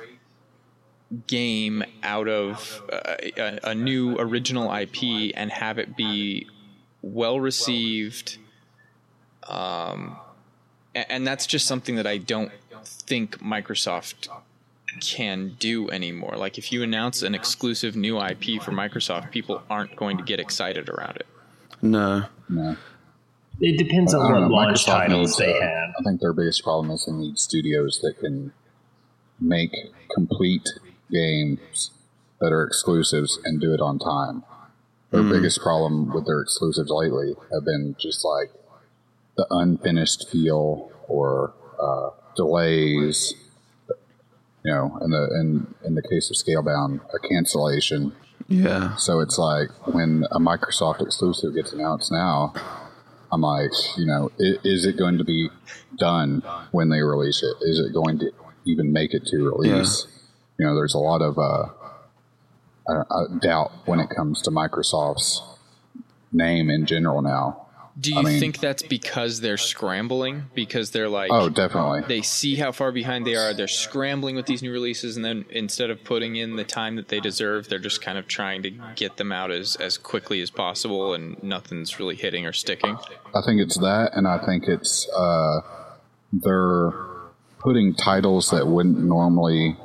[1.28, 6.48] game out of uh, a, a new original IP and have it be
[7.02, 8.38] well received.
[9.48, 10.16] Um,
[10.94, 12.50] a- and that's just something that I don't
[12.84, 14.28] think Microsoft
[15.00, 16.34] can do anymore.
[16.36, 20.40] Like if you announce an exclusive new IP for Microsoft, people aren't going to get
[20.40, 21.26] excited around it.
[21.82, 22.24] No.
[22.48, 22.76] No.
[23.60, 25.94] It depends I on don't what know, launch Microsoft titles needs, they uh, have.
[25.98, 28.52] I think their biggest problem is they need studios that can
[29.40, 29.74] make
[30.14, 30.68] complete
[31.10, 31.90] games
[32.40, 34.44] that are exclusives and do it on time.
[35.10, 38.50] Their biggest problem with their exclusives lately have been just like
[39.36, 43.32] the unfinished feel or uh, delays.
[44.66, 48.12] You know, in the in in the case of Scalebound, a cancellation.
[48.48, 48.96] Yeah.
[48.96, 52.52] So it's like when a Microsoft exclusive gets announced now,
[53.30, 55.50] I'm like, you know, i- is it going to be
[55.96, 57.56] done when they release it?
[57.60, 58.30] Is it going to
[58.64, 60.06] even make it to release?
[60.06, 60.12] Yeah.
[60.58, 61.66] You know, there's a lot of uh,
[62.88, 65.42] I, I doubt when it comes to Microsoft's
[66.32, 67.65] name in general now.
[67.98, 70.50] Do you I mean- think that's because they're scrambling?
[70.54, 72.02] Because they're like, Oh, definitely.
[72.06, 73.54] they see how far behind they are.
[73.54, 77.08] They're scrambling with these new releases, and then instead of putting in the time that
[77.08, 80.50] they deserve, they're just kind of trying to get them out as, as quickly as
[80.50, 82.98] possible, and nothing's really hitting or sticking.
[83.34, 85.60] I think it's that, and I think it's uh,
[86.34, 86.90] they're
[87.60, 89.76] putting titles that wouldn't normally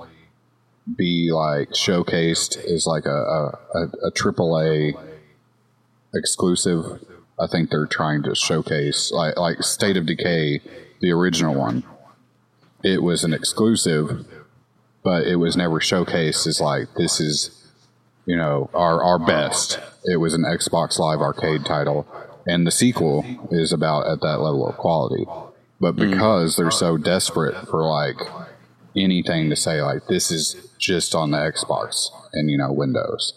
[0.97, 4.93] be like showcased as like a a, a, a AAA
[6.13, 7.05] exclusive.
[7.41, 10.61] I think they're trying to showcase like like State of Decay,
[11.01, 11.83] the original one.
[12.83, 14.25] It was an exclusive,
[15.03, 17.71] but it was never showcased as like this is
[18.25, 19.79] you know our our best.
[20.05, 22.07] It was an Xbox Live Arcade title,
[22.45, 25.25] and the sequel is about at that level of quality.
[25.79, 28.17] But because they're so desperate for like
[28.95, 33.33] anything to say like this is just on the Xbox and you know Windows,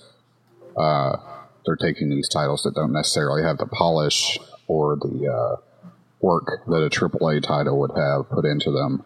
[0.77, 1.17] uh,
[1.67, 5.89] they're taking these titles that don't necessarily have the polish or the uh,
[6.21, 9.05] work that a AAA title would have put into them,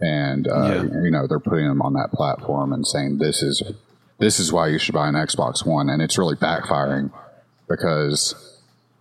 [0.00, 1.02] and uh, Yeah.
[1.02, 3.62] you know they're putting them on that platform and saying this is
[4.18, 7.10] this is why you should buy an Xbox One, and it's really backfiring
[7.68, 8.34] because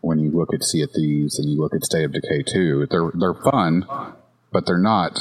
[0.01, 2.87] when you look at Sea of Thieves and you look at State of Decay 2,
[2.89, 3.85] they're they're fun,
[4.51, 5.19] but they're not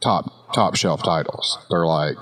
[0.00, 1.58] top top shelf titles.
[1.70, 2.16] They're like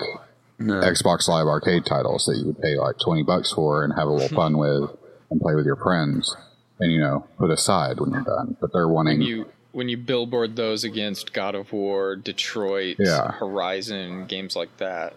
[0.59, 0.75] No.
[0.81, 4.11] Xbox Live Arcade titles that you would pay like twenty bucks for and have a
[4.13, 4.91] little fun with
[5.31, 6.37] and play with your friends,
[6.79, 8.57] and you know put aside when you're done.
[8.61, 13.33] But they're wanting You when you billboard those against God of War, Detroit, Yeah.
[13.33, 15.15] Horizon, games like that.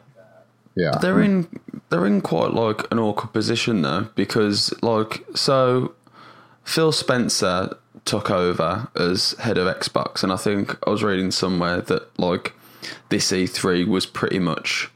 [0.75, 1.47] yeah They're in
[1.89, 5.93] they're in quite like an awkward position though because like so
[6.63, 11.81] Phil Spencer took over as head of Xbox and I think I was reading somewhere
[11.81, 12.53] that like
[13.09, 14.89] this E3 was pretty much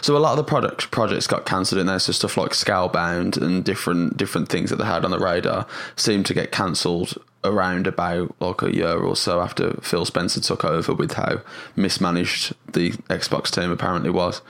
[0.00, 3.40] so a lot of the product projects got cancelled in there so stuff like Scalebound
[3.40, 7.86] and different different things that they had on the radar seemed to get cancelled around
[7.86, 11.40] about like a year or so after Phil Spencer took over with how
[11.74, 14.42] mismanaged the Xbox team apparently was.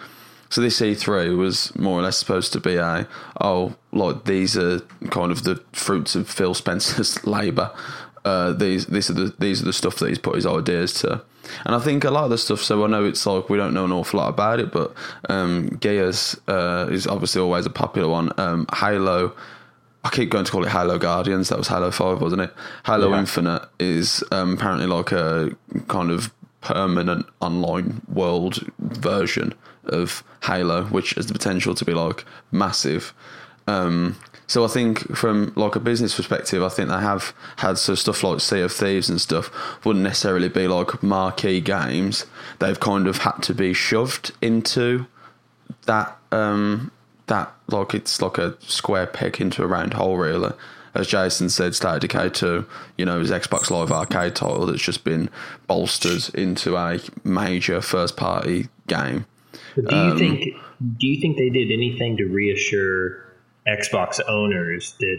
[0.48, 3.07] So this E3 was more or less supposed to be a
[3.40, 7.70] oh like these are kind of the fruits of Phil Spencer's labour
[8.24, 11.22] uh, these these are the these are the stuff that he's put his ideas to.
[11.64, 12.61] And I think a lot of the stuff.
[12.61, 14.94] So I know it's like we don't know an awful lot about it, but
[15.29, 18.33] um, Gears uh, is obviously always a popular one.
[18.38, 19.35] Um, Halo.
[20.03, 21.50] I keep going to call it Halo Guardians.
[21.50, 22.55] That was Halo Five, wasn't it?
[22.87, 23.18] Halo Yeah.
[23.18, 25.55] Infinite is um, apparently like a
[25.88, 32.24] kind of permanent online world version of Halo, which has the potential to be like
[32.50, 33.12] massive.
[33.66, 34.16] Um,
[34.51, 38.25] so I think from like a business perspective, I think they have had so stuff
[38.25, 39.49] like Sea of Thieves and stuff
[39.87, 42.27] wouldn't necessarily be like marquee games.
[42.59, 45.07] They've kind of had to be shoved into
[45.87, 46.91] that um
[47.29, 50.53] that like it's like a square peg into a round hole really.
[50.97, 52.67] As Jason said, State of Decay 2,
[52.99, 55.31] you know, is Xbox Live Arcade title that's just been
[55.69, 59.27] bolstered into a major first party game.
[59.77, 60.45] But do Um, you think
[60.99, 63.30] do you think they did anything to reassure
[63.66, 65.18] Xbox owners that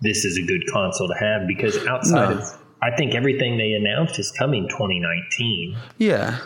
[0.00, 1.46] this is a good console to have?
[1.46, 2.38] Because outside No.
[2.38, 5.76] of I think everything they announced is coming 2019.
[5.96, 6.38] Yeah.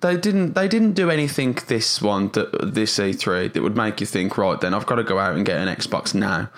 [0.00, 0.54] They didn't.
[0.54, 4.60] They didn't do anything this one, that this E3, that would make you think, right?
[4.60, 6.50] Then I've got to go out and get an Xbox now.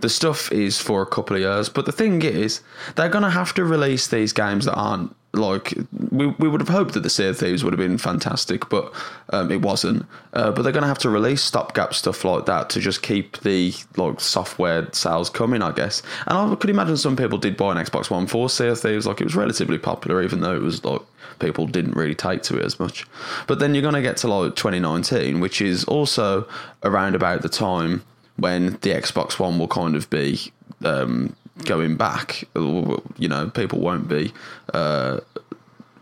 [0.00, 2.60] The stuff is for a couple of years, but the thing is,
[2.94, 5.74] they're going to have to release these games that aren't like
[6.10, 8.92] we, we would have hoped that the Sea of Thieves would have been fantastic, but
[9.30, 10.06] um, it wasn't.
[10.32, 13.38] Uh, but they're going to have to release stopgap stuff like that to just keep
[13.40, 16.02] the like software sales coming, I guess.
[16.26, 19.06] And I could imagine some people did buy an Xbox One for Sea of Thieves,
[19.06, 21.02] like it was relatively popular, even though it was like
[21.38, 23.06] people didn't really take to it as much.
[23.46, 26.48] But then you're going to get to like 2019, which is also
[26.82, 28.02] around about the time
[28.36, 30.52] when the Xbox One will kind of be
[30.84, 32.44] um, going back.
[32.54, 34.32] You know, people won't be
[34.72, 35.20] uh,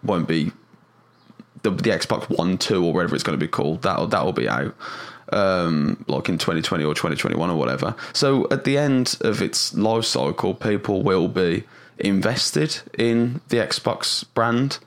[0.03, 0.53] won't be
[1.63, 3.83] the, the Xbox One Two or whatever it's going to be called.
[3.83, 4.75] That that will be out.
[5.33, 7.97] Um, like in 2020 or 2021 or whatever.
[8.13, 11.65] So at the end of its life cycle, people will be
[11.99, 14.79] invested in the Xbox brand,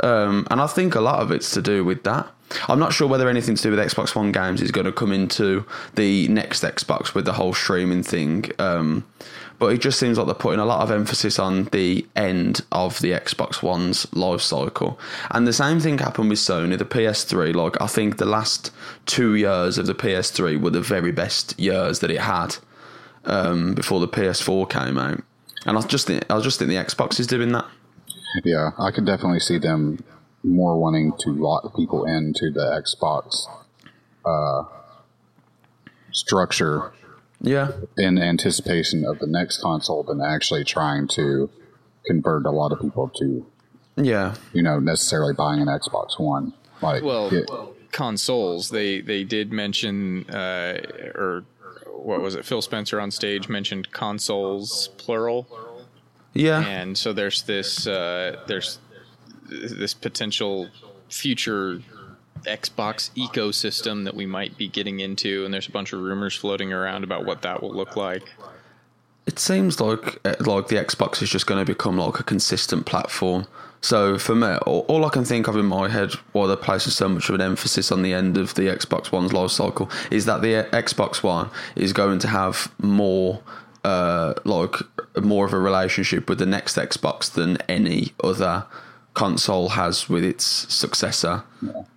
[0.00, 2.30] um, and I think a lot of it's to do with that.
[2.68, 5.12] I'm not sure whether anything to do with Xbox One games is going to come
[5.12, 8.50] into the next Xbox with the whole streaming thing.
[8.58, 9.04] Um,
[9.58, 13.00] but it just seems like they're putting a lot of emphasis on the end of
[13.00, 14.98] the Xbox One's life cycle.
[15.30, 17.54] And the same thing happened with Sony, the PS3.
[17.54, 18.70] Like, I think the last
[19.06, 22.56] two years of the PS3 were the very best years that it had
[23.24, 25.22] um, before the PS4 came out.
[25.64, 27.66] And I just think, I just think the Xbox is doing that.
[28.44, 30.04] Yeah, I could definitely see them
[30.44, 33.46] more wanting to lock people into the Xbox
[34.24, 34.64] uh,
[36.12, 36.92] structure
[37.40, 37.72] Yeah.
[37.96, 41.50] in anticipation of the next console than actually trying to
[42.06, 43.46] convert a lot of people to,
[43.96, 44.34] Yeah.
[44.52, 46.52] you know, necessarily buying an Xbox One.
[46.82, 47.48] Like, Well, it-
[47.92, 48.70] consoles.
[48.70, 50.78] They they did mention, uh,
[51.14, 51.44] or
[51.94, 52.44] what was it?
[52.44, 55.46] Phil Spencer on stage mentioned consoles plural,
[56.34, 56.60] Yeah.
[56.66, 58.78] and so there's this uh, there's
[59.48, 60.68] this potential
[61.08, 61.80] future
[62.46, 66.72] Xbox ecosystem that we might be getting into, and there's a bunch of rumors floating
[66.72, 68.22] around about what that will look like.
[69.26, 72.86] It seems like uh, like the Xbox is just going to become like a consistent
[72.86, 73.46] platform.
[73.80, 76.92] So for me, all, all I can think of in my head, why they're placing
[76.92, 80.24] so much of an emphasis on the end of the Xbox One's life cycle, is
[80.24, 83.42] that the Xbox One is going to have more,
[83.84, 84.76] uh, like
[85.20, 88.64] more of a relationship with the next Xbox than any other
[89.16, 91.42] console has with its successor.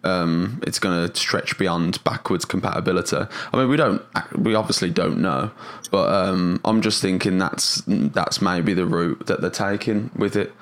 [0.05, 3.17] Um, it's going to stretch beyond backwards compatibility.
[3.53, 4.01] I mean, we don't,
[4.35, 5.51] we obviously don't know,
[5.91, 10.53] but um, I'm just thinking that's that's maybe the route that they're taking with it.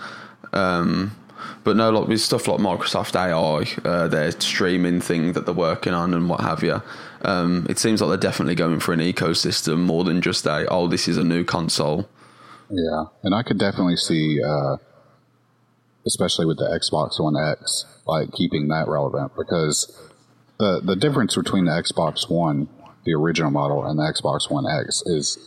[0.51, 1.15] Um,
[1.63, 5.93] but no, like with stuff like Microsoft AI, uh, their streaming thing that they're working
[5.93, 6.81] on and what have you.
[7.21, 10.87] Um, it seems like they're definitely going for an ecosystem more than just a oh,
[10.87, 12.09] this is a new console.
[12.69, 14.77] Yeah, and I could definitely see, uh,
[16.07, 19.91] especially with the Xbox One X, like keeping that relevant because
[20.57, 22.67] the the difference between the Xbox One,
[23.05, 25.37] the original model, and the Xbox One X is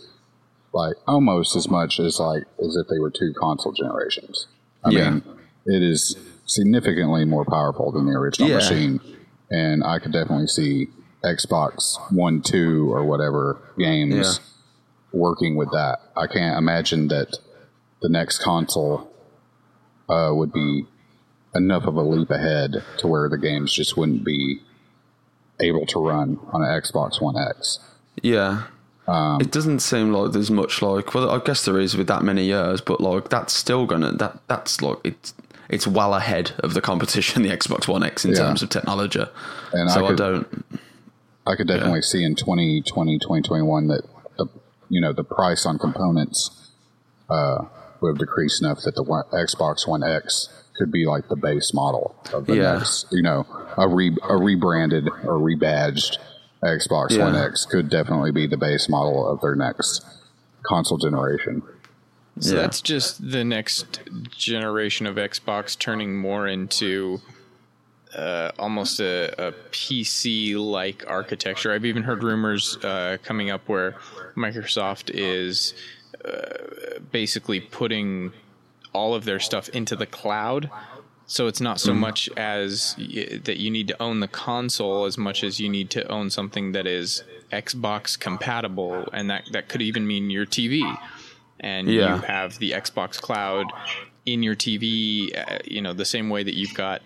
[0.73, 4.47] like almost as much as like as if they were two console generations.
[4.85, 5.11] I Yeah.
[5.11, 5.23] mean,
[5.67, 8.57] it is significantly more powerful than the original Yeah.
[8.57, 9.01] machine,
[9.51, 10.89] and I could definitely see
[11.25, 14.33] Xbox One, Two, or whatever games Yeah.
[15.13, 15.99] working with that.
[16.17, 17.37] I can't imagine that
[18.01, 19.10] the next console
[20.11, 20.87] uh, would be
[21.55, 24.61] enough of a leap ahead to where the games just wouldn't be
[25.61, 27.79] able to run on an Xbox One X.
[28.23, 28.65] Yeah.
[29.41, 32.45] it doesn't seem like there's much like well, I guess there is with that many
[32.45, 35.35] years, but like that's still gonna that that's like it's
[35.69, 38.39] it's well ahead of the competition, the Xbox One X in Yeah.
[38.39, 39.25] terms of technology.
[39.73, 40.65] And so I I, could, don't.
[41.47, 44.03] I could definitely see in 2020, 2021 that
[44.39, 44.47] the
[44.89, 46.71] you know the price on components
[47.29, 47.65] uh,
[48.01, 51.73] would have decreased enough that the one, Xbox One X could be like the base
[51.75, 52.73] model of the Yeah.
[52.79, 53.47] next, you know,
[53.77, 56.17] a re a rebranded or rebadged
[56.63, 57.25] Xbox Yeah.
[57.25, 60.05] One X could definitely be the base model of their next
[60.63, 61.63] console generation.
[62.39, 62.63] So Yeah.
[62.63, 67.21] that's just the next generation of Xbox turning more into
[68.17, 71.73] uh, almost a, a PC like architecture.
[71.73, 73.93] I've even heard rumors uh, coming up where
[74.37, 75.75] Microsoft is
[76.25, 78.33] uh, basically putting
[78.93, 80.71] all of their stuff into the cloud.
[81.27, 85.17] So it's not so much as y- that you need to own the console as
[85.17, 89.81] much as you need to own something that is Xbox compatible, and that that could
[89.83, 90.83] even mean your TV
[91.61, 92.17] and Yeah.
[92.17, 93.67] you have the Xbox Cloud
[94.27, 97.03] in your TV, uh, you know, the same way that you've got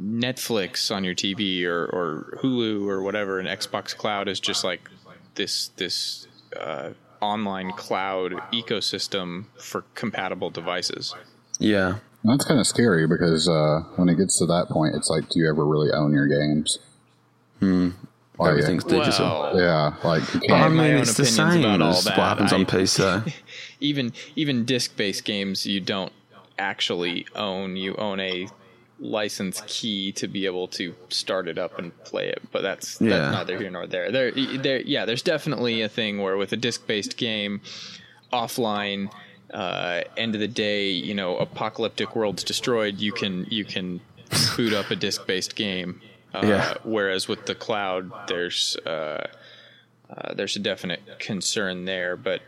[0.00, 4.90] Netflix on your TV or, or Hulu or whatever, and Xbox Cloud is just like
[5.36, 6.26] this this
[6.58, 6.90] uh,
[7.24, 11.14] online cloud ecosystem for compatible devices.
[11.58, 11.96] Yeah.
[12.22, 15.38] That's kind of scary because uh, when it gets to that point, it's like, do
[15.40, 16.78] you ever really own your games?
[17.60, 17.90] Hmm.
[18.40, 19.26] Everything's digital.
[19.54, 20.74] Well, yeah, like you I can't.
[20.74, 23.32] my mean, it's the same as what happens I- on PC.
[23.80, 26.12] even even disc based games you don't
[26.58, 27.76] actually own.
[27.76, 28.48] You own a
[29.00, 32.40] license key to be able to start it up and play it.
[32.52, 33.10] But that's Yeah.
[33.10, 34.10] that's neither here nor there.
[34.12, 35.04] There, there, yeah.
[35.04, 37.60] There's definitely a thing where with a disc based game,
[38.32, 39.10] offline.
[39.52, 42.98] Uh, end of the day, you know, apocalyptic world's destroyed.
[42.98, 44.00] You can you can
[44.56, 46.00] boot up a disc based game.
[46.34, 46.74] Uh, Yeah.
[46.82, 49.26] Whereas with the cloud, there's uh,
[50.10, 52.16] uh, there's a definite concern there.
[52.16, 52.40] But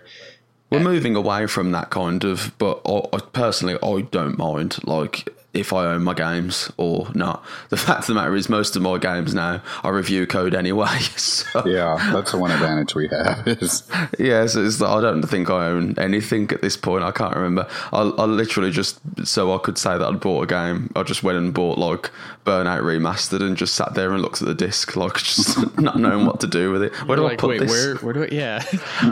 [0.70, 5.28] We're moving away from that kind of, but I, I personally, I don't mind like
[5.56, 7.44] if I own my games or not.
[7.70, 10.86] The fact of the matter is, most of my games now I review code anyway.
[11.16, 13.82] So Yeah, that's the one advantage we have is
[14.18, 17.04] yeah, so it's, I don't think I own anything at this point.
[17.04, 17.66] I can't remember.
[17.92, 20.90] I, I literally just so I could say that I'd bought a game.
[20.96, 22.10] I just went and bought like
[22.44, 26.26] Burnout Remastered and just sat there and looked at the disc, like just not knowing
[26.26, 26.94] what to do with it.
[27.06, 27.70] Where do You're I like, put wait, this?
[27.70, 28.28] where where do I?
[28.30, 28.62] Yeah,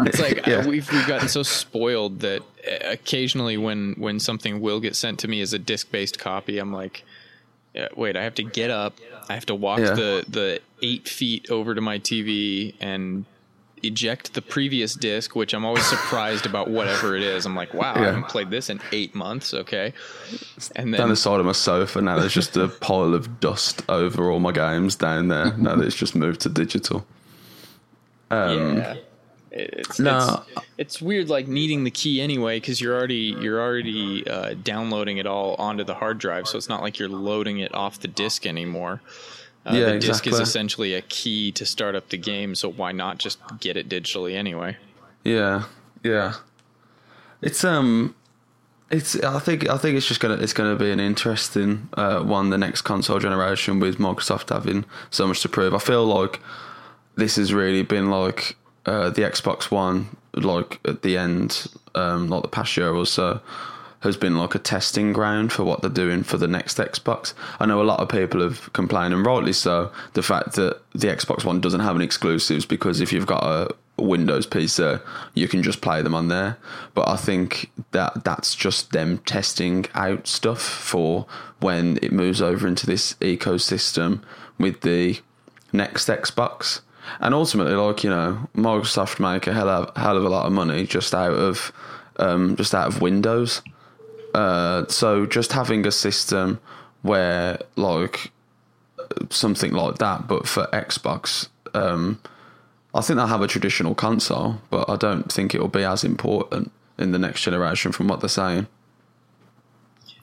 [0.06, 0.56] it's like Yeah.
[0.58, 5.18] uh, we've we've gotten so spoiled that Uh, occasionally when when something will get sent
[5.20, 7.04] to me as a disc based copy, I'm like,
[7.74, 8.94] yeah, wait, I have to get up,
[9.28, 9.94] I have to walk Yeah.
[9.94, 13.24] the the eight feet over to my TV and
[13.82, 17.44] eject the previous disc, which I'm always surprised about whatever it is.
[17.44, 19.52] I'm like, wow, I haven't played this in eight months.
[19.52, 19.92] Okay,
[20.74, 22.18] and down then the side of my sofa now.
[22.18, 25.54] There's just a pile of dust over all my games down there.
[25.58, 27.04] Now that it's just moved to digital.
[28.30, 28.96] Um, yeah.
[29.56, 30.42] It's, No.
[30.56, 35.18] it's it's weird like needing the key anyway because you're already you're already uh, downloading
[35.18, 38.08] it all onto the hard drive so it's not like you're loading it off the
[38.08, 39.00] disk anymore
[39.64, 42.90] uh, Yeah, the disk is essentially a key to start up the game so why
[42.90, 44.76] not just get it digitally anyway
[45.22, 45.64] Yeah,
[46.02, 46.34] yeah.
[47.40, 48.14] It's um,
[48.90, 49.16] it's.
[49.22, 49.68] I think.
[49.68, 50.36] I think it's just gonna.
[50.36, 52.48] It's gonna be an interesting uh, one.
[52.50, 55.74] The next console generation with Microsoft having so much to prove.
[55.74, 56.40] I feel like
[57.16, 60.16] this has really been like uh, the Xbox One.
[60.34, 63.40] Like at the end, um, like the past year or so,
[64.00, 67.32] has been like a testing ground for what they're doing for the next Xbox.
[67.60, 71.06] I know a lot of people have complained, and rightly so, the fact that the
[71.06, 75.00] Xbox One doesn't have any exclusives because if you've got a Windows PC,
[75.34, 76.58] you can just play them on there.
[76.94, 81.26] But I think that that's just them testing out stuff for
[81.60, 84.22] when it moves over into this ecosystem
[84.58, 85.20] with the
[85.72, 86.80] next Xbox.
[87.20, 90.52] And ultimately, like you know, Microsoft make a hell of, hell of a lot of
[90.52, 91.72] money just out of
[92.16, 93.62] um, just out of Windows.
[94.34, 96.60] Uh, so just having a system
[97.02, 98.32] where like
[99.30, 102.20] something like that, but for Xbox, um,
[102.94, 106.04] I think they'll have a traditional console, but I don't think it will be as
[106.04, 108.66] important in the next generation from what they're saying.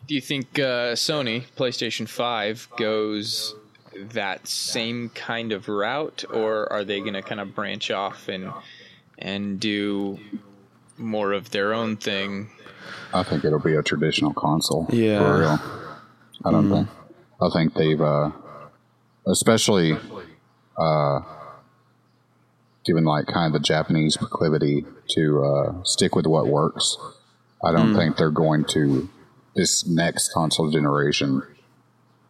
[0.08, 3.56] do you think uh, Sony PlayStation 5 goes
[3.96, 8.52] that same kind of route or are they going to kind of branch off and
[9.18, 10.20] and do
[10.98, 12.50] more of their own thing
[13.14, 14.88] I think it'll be a traditional console.
[14.92, 15.20] Yeah.
[15.20, 15.60] For real.
[16.46, 16.88] I don't think.
[17.42, 18.32] I think they've, uh,
[19.28, 19.98] especially,
[20.78, 21.20] uh,
[22.86, 26.98] given like kind of the Japanese proclivity to uh, stick with what works.
[27.64, 29.10] I don't think they're going to
[29.56, 31.44] this next console generation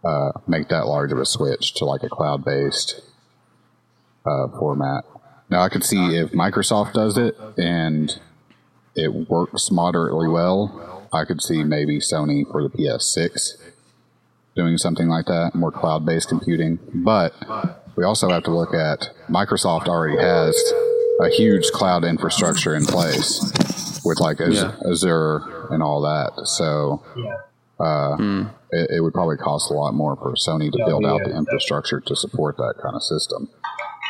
[0.03, 3.01] uh, make that large of a switch to like a cloud based
[4.25, 5.03] uh, format.
[5.49, 8.19] Now I could see if Microsoft does it and
[8.95, 11.07] it works moderately well.
[11.13, 13.57] I could see maybe Sony for the PS6
[14.55, 16.79] doing something like that, more cloud based computing.
[16.93, 17.33] But
[17.95, 20.55] we also have to look at Microsoft already has
[21.21, 24.75] a huge cloud infrastructure in place with like Az- Yeah.
[24.89, 26.47] Azure and all that.
[26.47, 27.35] So Yeah.
[27.81, 28.43] Uh, Hmm.
[28.71, 31.35] it, it would probably cost a lot more for Sony to Yeah, build out the
[31.35, 33.49] infrastructure to support that kind of system.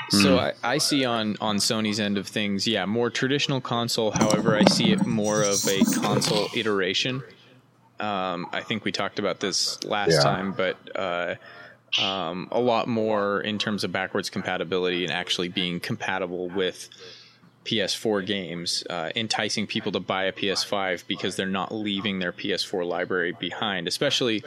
[0.09, 4.11] So I, I see on on Sony's end of things, yeah, more traditional console.
[4.11, 7.23] However, I see it more of a console iteration.
[7.99, 10.23] Um, I think we talked about this last Yeah.
[10.23, 11.35] time, but uh,
[12.01, 16.89] um, a lot more in terms of backwards compatibility and actually being compatible with
[17.65, 22.85] PS4 games, uh, enticing people to buy a PS5 because they're not leaving their PS4
[22.85, 24.43] library behind, especially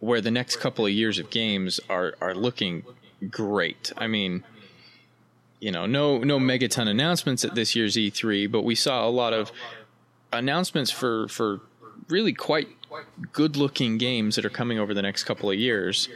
[0.00, 2.84] where the next couple of years of games are are looking
[3.30, 3.92] great.
[3.96, 4.44] I mean
[5.64, 9.32] you know, no no megaton announcements at this year's E3, but we saw a lot
[9.32, 9.50] of
[10.30, 11.62] announcements for for
[12.08, 12.68] really quite
[13.32, 16.10] good looking games that are coming over the next couple of years.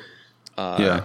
[0.58, 1.00] Uh, Yeah.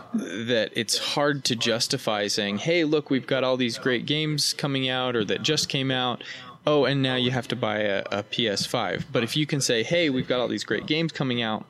[0.45, 4.89] That it's hard to justify saying, "Hey, look, we've got all these great games coming
[4.89, 6.23] out, or that just came out."
[6.65, 9.05] Oh, and now you have to buy a, a PS5.
[9.11, 11.65] But if you can say, "Hey, we've got all these great games coming out,"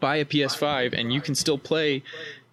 [0.00, 2.02] buy a PS5 and you can still play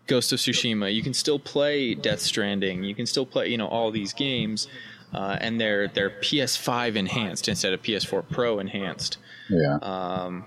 [0.07, 0.93] Ghost of Tsushima.
[0.93, 2.83] You can still play Death Stranding.
[2.83, 4.67] You can still play, you know, all these games,
[5.13, 9.17] uh, and they're they're PS5 enhanced instead of PS4 Pro enhanced.
[9.49, 9.77] Yeah.
[9.81, 10.45] Um,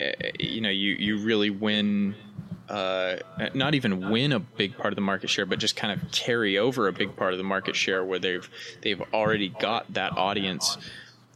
[0.00, 2.14] eh, you know, you you really win.
[2.68, 3.16] Uh,
[3.54, 6.58] not even win a big part of the market share, but just kind of carry
[6.58, 8.48] over a big part of the market share where they've
[8.82, 10.76] they've already got that audience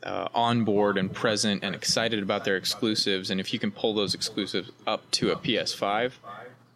[0.03, 3.31] uh, on board and present and excited about their exclusives.
[3.31, 6.13] And if you can pull those exclusives up to a PS5,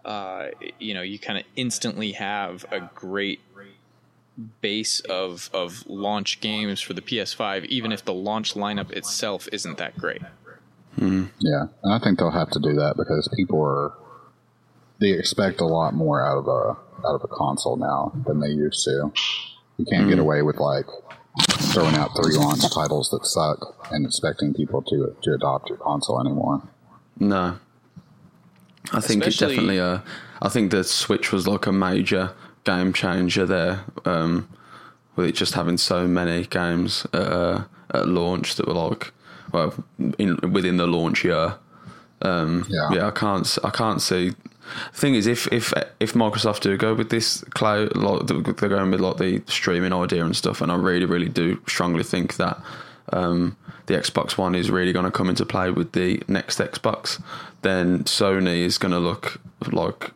[0.04, 0.48] uh,
[0.78, 3.40] you know, you kind of instantly have a great
[4.60, 9.78] base of of launch games for the PS5, even if the launch lineup itself isn't
[9.78, 10.22] that great.
[11.40, 13.92] Yeah, and I think they'll have to do that because people are
[15.00, 16.76] they expect a lot more out of a
[17.06, 19.12] out of a console now than they used to.
[19.76, 20.86] You can't get away with like
[21.72, 26.20] throwing out three launch titles that suck and expecting people to to adopt your console
[26.20, 26.62] anymore.
[27.18, 27.58] No.
[28.92, 30.02] I think it's Especially- definitely a.
[30.42, 32.32] I think the Switch was like a major
[32.64, 34.48] game changer there, um,
[35.16, 39.12] with it just having so many games uh, at launch that were like,
[39.52, 39.72] well,
[40.18, 41.54] in within the launch year.
[42.22, 42.88] Um, Yeah.
[42.92, 43.44] yeah, I can't.
[43.46, 44.32] s- I can't see.
[44.92, 49.00] Thing is, if if if Microsoft do go with this cloud, like they're going with
[49.00, 52.60] like the streaming idea and stuff, and I really, really do strongly think that
[53.12, 53.56] um,
[53.86, 57.22] the Xbox One is really going to come into play with the next Xbox,
[57.62, 59.40] then Sony is going to look
[59.72, 60.12] like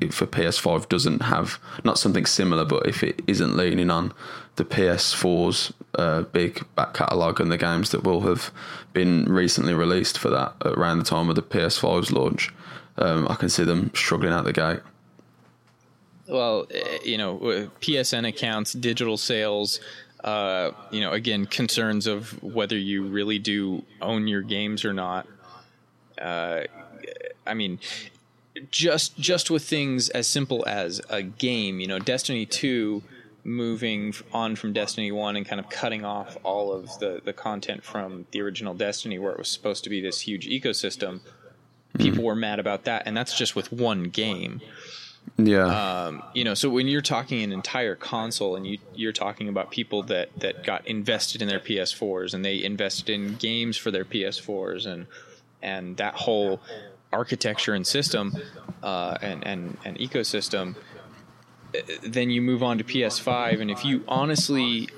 [0.00, 4.12] if a PS5 doesn't have not something similar, but if it isn't leaning on
[4.56, 8.50] the PS4's uh, big back catalogue and the games that will have
[8.92, 12.52] been recently released for that around the time of the PS5's launch,
[12.98, 14.80] um, I can see them struggling out the gate.
[16.28, 19.80] Well, eh, you know, uh, PSN accounts, digital sales,
[20.22, 25.26] uh, you know, again, concerns of whether you really do own your games or not.
[26.20, 26.62] Uh,
[27.46, 27.78] I mean,
[28.70, 33.02] just just with things as simple as a game, you know, Destiny two
[33.46, 37.84] moving on from Destiny one and kind of cutting off all of the the content
[37.84, 41.20] from the original Destiny, where it was supposed to be this huge ecosystem.
[41.98, 44.60] People were mad about that, and that's just with one game.
[45.36, 49.48] Yeah, um, you know so when you're talking an entire console and you you're talking
[49.48, 53.90] about people that that got invested in their PS4s and they invested in games for
[53.90, 55.06] their PS4s and
[55.60, 56.60] and that whole
[57.12, 58.32] architecture and system
[58.82, 60.76] uh, and and and ecosystem
[61.74, 64.88] uh, then you move on to PS5 and if you honestly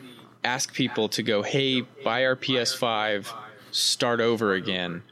[0.45, 3.33] ask people to go hey buy our PS5
[3.71, 5.03] start over again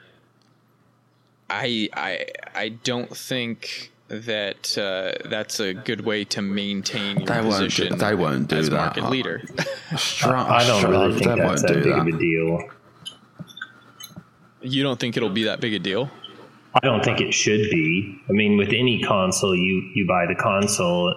[1.50, 7.40] I I I don't think that uh, that's a good way to maintain your They
[7.40, 7.98] won't do- position.
[7.98, 8.76] they won't do as that.
[8.76, 9.42] market leader.
[9.96, 11.98] Strong- I don't strong- really think that's won't that big that.
[12.00, 12.68] of a deal.
[14.62, 16.10] you don't think it'll be that big a deal?
[16.74, 18.18] I don't think it should be.
[18.28, 21.14] I mean, with any console, you you buy the console.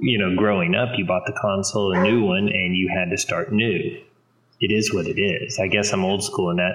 [0.00, 3.16] You know, growing up, you bought the console, a new one, and you had to
[3.16, 4.00] start new.
[4.60, 5.58] It is what it is.
[5.58, 6.74] I guess I'm old school in that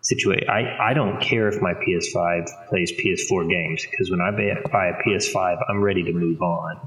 [0.00, 0.48] situation.
[0.48, 5.02] I, I don't care if my PS5 plays PS4 games because when I buy a
[5.02, 6.80] PS5, I'm ready to move on.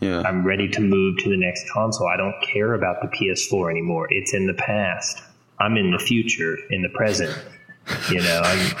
[0.00, 2.06] Yeah, I'm ready to move to the next console.
[2.06, 4.08] I don't care about the PS4 anymore.
[4.10, 5.22] It's in the past.
[5.58, 7.34] I'm in the future, in the present.
[8.10, 8.76] You know, I'm,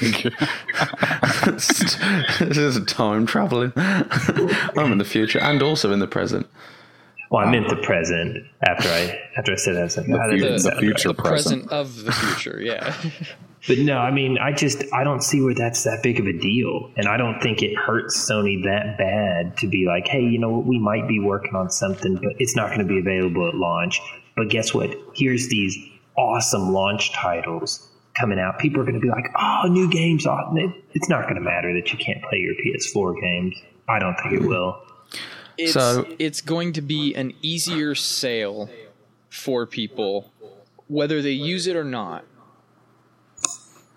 [1.56, 3.72] this is time traveling.
[3.76, 6.46] I'm in the future and also in the present.
[7.30, 9.80] Well, I meant the um, present after I after I said that.
[9.80, 11.68] I was like, "God, that future- the future right." the present.
[11.68, 12.94] present of the future, yeah.
[13.68, 16.32] But no, I mean, I just I don't see where that's that big of a
[16.32, 20.38] deal, and I don't think it hurts Sony that bad to be like, hey, you
[20.38, 23.46] know what, we might be working on something, but it's not going to be available
[23.46, 24.00] at launch.
[24.34, 24.96] But guess what?
[25.14, 25.76] Here's these
[26.16, 27.86] awesome launch titles
[28.18, 30.38] coming out, people are going to be like, "Oh, new games!" Oh,
[30.94, 33.56] it's not going to matter that you can't play your PS4 games.
[33.88, 34.80] I don't think it will.
[35.64, 38.70] It's, so it's going to be an easier sale
[39.28, 40.32] for people,
[40.88, 42.24] whether they use it or not.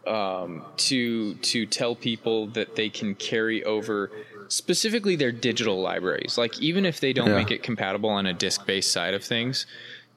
[0.05, 4.11] Um, to to tell people that they can carry over
[4.49, 6.38] specifically their digital libraries.
[6.38, 7.36] Like even if they don't yeah.
[7.36, 9.66] make it compatible on a disk based side of things,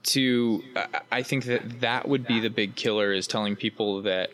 [0.05, 0.63] to
[1.11, 4.31] I think that that would be the big killer is telling people that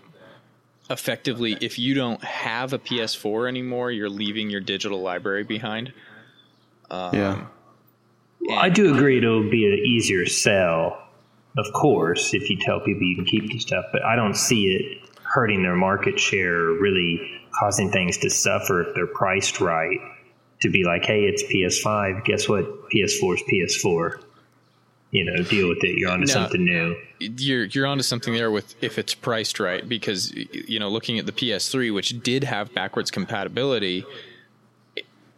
[0.91, 5.93] effectively if you don't have a PS4 anymore, you're leaving your digital library behind.
[6.93, 7.47] Um, yeah.
[8.43, 11.03] Well, I do agree it'll be an easier sell,
[11.57, 14.75] of course, if you tell people you can keep the stuff, but I don't see
[14.75, 19.99] it hurting their market share, or really causing things to suffer if they're priced right.
[20.63, 22.25] To be like, hey, it's PS5.
[22.25, 22.65] Guess what?
[22.91, 23.43] PS4 is
[23.83, 24.23] PS4.
[25.11, 25.99] You know, deal with it.
[25.99, 26.97] You're onto now, something new.
[27.19, 31.27] You're you're onto something there with if it's priced right because you know looking at
[31.27, 34.07] the PS3, which did have backwards compatibility,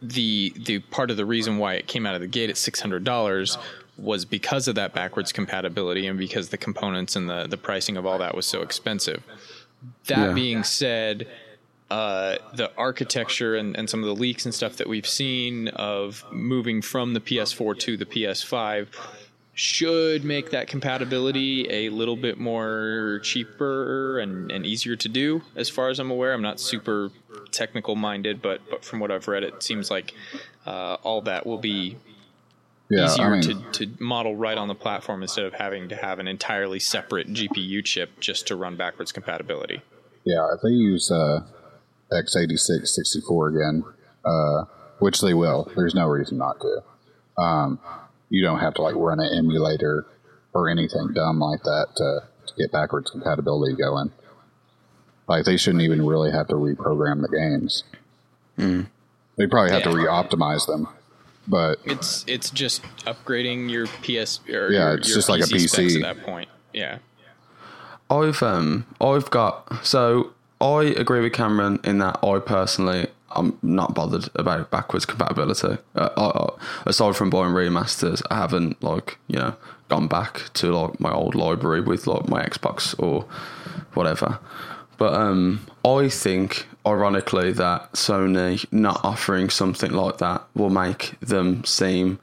[0.09, 2.79] the the part of the reason why it came out of the gate at six
[2.79, 3.57] hundred dollars
[3.97, 8.05] was because of that backwards compatibility and because the components and the the pricing of
[8.05, 9.23] all that was so expensive.
[10.07, 10.33] That yeah.
[10.33, 11.27] being said,
[11.91, 16.23] uh, the architecture and, and some of the leaks and stuff that we've seen of
[16.31, 18.87] moving from the PS4 to the PS5
[19.55, 25.69] should make that compatibility a little bit more cheaper and, and easier to do as
[25.69, 26.33] far as I'm aware.
[26.33, 27.09] I'm not super
[27.51, 30.13] technical minded, but but from what I've read, it seems like
[30.65, 31.95] uh, all that will be
[32.89, 33.41] yeah, easier I mean,
[33.71, 37.33] to, to model right on the platform instead of having to have an entirely separate
[37.33, 39.81] GPU chip just to run backwards compatibility.
[40.25, 41.41] Yeah, if they use uh,
[42.11, 43.83] x86 64 again,
[44.25, 44.65] uh,
[44.99, 47.41] which they will, there's no reason not to.
[47.41, 47.79] Um,
[48.29, 50.05] you don't have to like run an emulator
[50.53, 54.11] or anything dumb like that to, to get backwards compatibility going.
[55.27, 57.83] Like they shouldn't even really have to reprogram the games.
[58.57, 58.87] Mm.
[59.37, 59.91] They probably have yeah.
[59.91, 60.87] to re-optimize them
[61.47, 65.41] but it's it's just upgrading your PS or yeah, your, it's your just PC like
[65.41, 66.49] a PC at that point.
[66.73, 66.99] Yeah.
[68.09, 73.93] I've um I've got so I agree with Cameron in that I personally I'm not
[73.93, 75.77] bothered about backwards compatibility.
[75.95, 79.55] Uh, I, aside from buying remasters, I haven't like you know
[79.89, 83.25] gone back to like my old library with like my Xbox or
[83.93, 84.39] whatever.
[84.97, 91.65] But um, I think, ironically, that Sony not offering something like that will make them
[91.65, 92.19] seem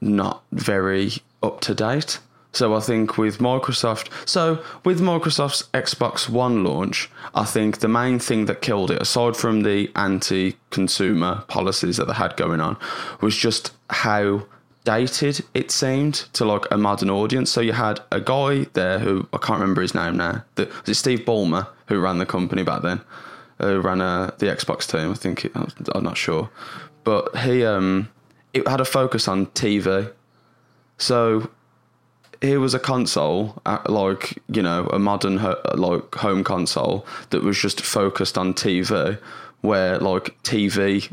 [0.00, 1.12] not very
[1.42, 2.18] up to date.
[2.52, 8.18] So I think with Microsoft, so with Microsoft's Xbox One launch, I think the main
[8.18, 12.76] thing that killed it, aside from the anti-consumer policies that they had going on,
[13.20, 14.46] was just how
[14.84, 17.50] dated it seemed to like a modern audience.
[17.50, 20.44] So you had a guy there who I can't remember his name now.
[20.56, 23.00] The, was it Steve Ballmer who ran the company back then?
[23.58, 25.10] Who ran uh, the Xbox team?
[25.10, 26.50] I think it, I'm not sure,
[27.04, 28.08] but he um
[28.52, 30.12] it had a focus on TV.
[30.98, 31.50] So
[32.40, 35.36] here was a console, uh, like you know, a modern
[35.74, 39.18] like home console that was just focused on TV,
[39.60, 41.12] where like TV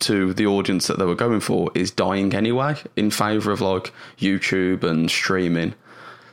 [0.00, 3.92] to the audience that they were going for is dying anyway in favor of like
[4.18, 5.74] YouTube and streaming.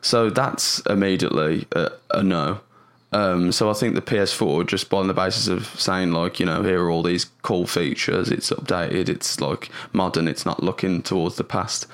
[0.01, 2.61] So that's immediately a, a no.
[3.11, 6.61] Um, so I think the PS4, just on the basis of saying like, you know,
[6.61, 11.35] here are all these cool features, it's updated, it's like modern, it's not looking towards
[11.35, 11.87] the past.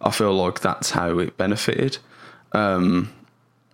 [0.00, 1.98] I feel like that's how it benefited.
[2.52, 3.12] Um,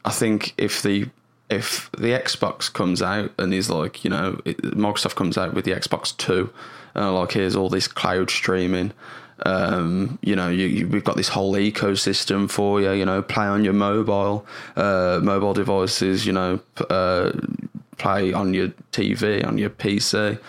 [0.05, 1.09] I think if the
[1.49, 5.65] if the Xbox comes out and is like, you know, it, Microsoft comes out with
[5.65, 6.51] the Xbox Two,
[6.95, 8.93] uh, like here's all this cloud streaming.
[9.45, 12.93] Um, you know, you, you, we've got this whole ecosystem for you.
[12.93, 14.47] You know, play on your mobile,
[14.77, 16.27] uh, mobile devices.
[16.27, 16.61] You know,
[16.91, 17.33] uh,
[17.99, 20.41] play on your TV, on your PC.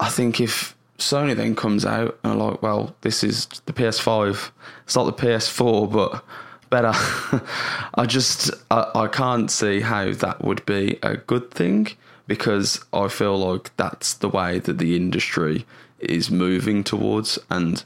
[0.00, 4.50] I think if Sony then comes out and like, well, this is the PS5.
[4.84, 6.24] It's not the PS4, but
[6.70, 6.92] better.
[7.94, 11.88] I just I, I can't see how that would be a good thing
[12.26, 15.64] because I feel like that's the way that the industry
[16.00, 17.82] is moving towards and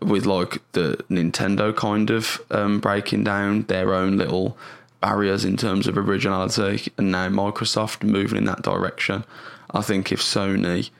[0.00, 4.56] with like the Nintendo kind of um, breaking down their own little
[5.00, 9.24] barriers in terms of originality and now Microsoft moving in that direction.
[9.72, 10.90] I think if Sony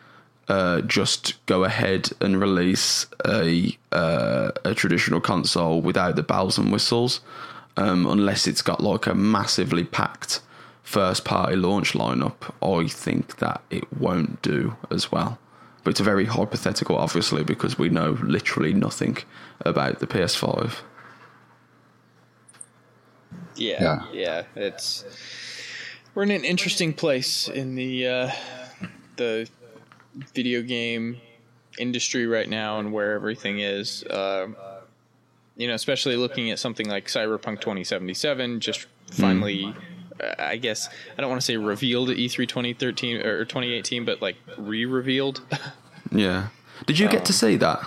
[0.50, 6.72] uh, just go ahead and release a uh, a traditional console without the bells and
[6.72, 7.20] whistles,
[7.76, 10.40] um, unless it's got like a massively packed
[10.82, 15.38] first party launch lineup, I think that it won't do as well.
[15.84, 19.18] But it's a very hypothetical, obviously, because we know literally nothing
[19.60, 20.74] about the PS5.
[23.54, 24.42] Yeah, yeah, yeah.
[24.56, 25.04] It's
[26.16, 28.30] we're in an interesting place in the uh,
[29.14, 29.48] the
[30.34, 31.20] video game
[31.78, 34.04] industry right now and where everything is.
[34.04, 34.48] Uh,
[35.56, 39.74] you know, especially looking at something like Cyberpunk 2077, just finally, mm.
[40.22, 44.22] uh, I guess I don't want to say revealed at E3 2013 or 2018, but
[44.22, 45.42] like re-revealed.
[46.12, 46.48] yeah.
[46.86, 47.78] Did you get um, to see that,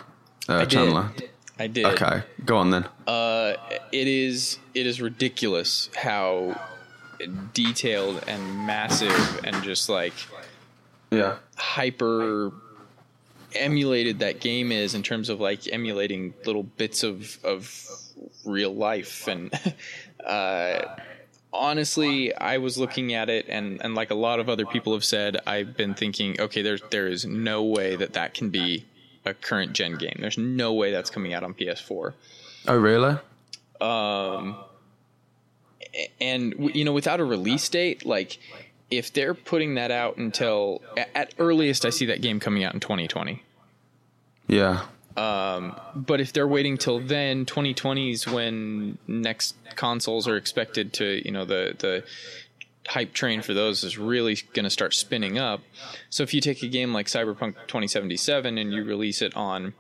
[0.48, 1.12] uh, I Chandler?
[1.18, 1.30] Did.
[1.58, 1.86] I did.
[1.86, 2.86] Okay, go on then.
[3.08, 3.54] Uh,
[3.92, 6.60] it is it is ridiculous how
[7.54, 10.14] detailed and massive and just like
[11.12, 12.52] yeah hyper
[13.56, 17.88] emulated that game is in terms of like emulating little bits of of
[18.46, 19.28] real life.
[19.28, 19.54] And
[20.26, 20.96] uh,
[21.56, 25.06] honestly i was looking at it and and like a lot of other people have
[25.06, 28.84] said i've been thinking okay there's there is no way that that can be
[29.26, 30.18] a current gen game.
[30.20, 32.14] There's no way that's coming out on ps4
[32.68, 33.18] oh really?
[33.80, 34.58] Um
[36.20, 38.40] and you know without a release date like
[38.90, 40.82] if they're putting that out until
[41.16, 43.42] at earliest, I see that game coming out in 2020.
[44.48, 44.86] Yeah.
[45.16, 51.22] Um, but if they're waiting till then, 2020 is when next consoles are expected to,
[51.24, 52.04] you know, the the
[52.88, 55.62] hype train for those is really going to start spinning up.
[56.10, 59.74] So if you take a game like Cyberpunk 2077 and you release it on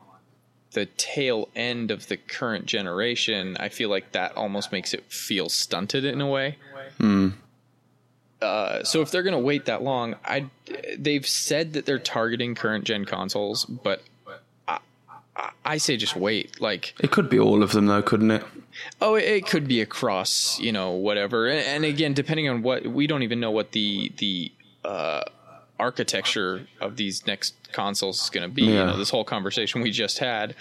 [0.71, 5.49] the tail end of the current generation, I feel like that almost makes it feel
[5.49, 6.57] stunted in a way.
[6.99, 7.33] Mm.
[8.43, 10.47] Uh, so if they're going to wait that long, I
[10.97, 14.03] they've said that they're targeting current gen consoles, but
[14.67, 14.79] I,
[15.65, 16.59] I, say just wait.
[16.59, 18.43] Like it could be all of them, though, couldn't it?
[19.01, 21.47] Oh, it, it could be across, you know, whatever.
[21.47, 24.51] And, and, again, depending on what we don't even know what the the
[24.83, 25.21] uh,
[25.79, 28.63] architecture of these next consoles is going to be.
[28.63, 28.69] Yeah.
[28.69, 30.55] You know, this whole conversation we just had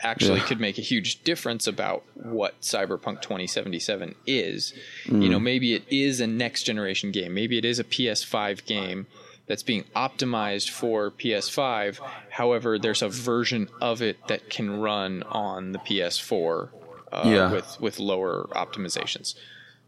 [0.00, 0.46] actually yeah.
[0.46, 4.74] could make a huge difference about what Cyberpunk 2077 is.
[5.06, 5.22] Mm.
[5.22, 7.34] You know, maybe it is a next generation game.
[7.34, 9.06] Maybe it is a PS5 game
[9.46, 12.00] that's being optimized for PS5.
[12.30, 16.68] However, there's a version of it that can run on the PS4
[17.12, 17.52] uh, yeah.
[17.52, 19.34] with with lower optimizations.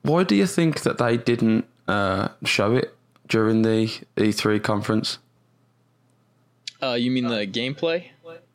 [0.02, 2.94] Why do you think that they didn't uh, show it
[3.26, 3.86] during the
[4.16, 5.18] E3 conference?
[6.80, 8.04] Uh, you mean the gameplay?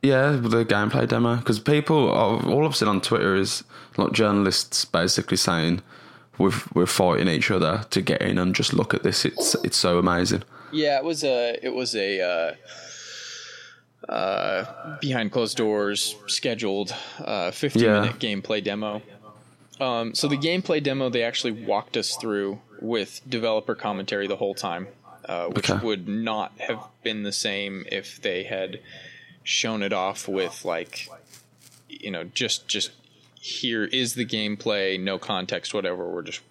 [0.03, 1.37] Yeah, the gameplay demo.
[1.37, 3.63] Because people, all I've seen on Twitter is
[3.97, 5.81] like journalists basically saying
[6.37, 9.23] we're we're fighting each other to get in and just look at this.
[9.23, 10.43] It's it's so amazing.
[10.73, 17.79] Yeah, it was a it was a uh, uh, behind closed doors scheduled uh, 50
[17.79, 18.01] yeah.
[18.01, 19.01] minute gameplay demo.
[19.79, 24.53] Um, so the gameplay demo they actually walked us through with developer commentary the whole
[24.53, 24.87] time,
[25.25, 25.85] uh, which okay.
[25.85, 28.81] would not have been the same if they had
[29.43, 31.09] shown it off with like
[31.89, 32.91] you know just just
[33.39, 36.41] here is the gameplay no context whatever we're just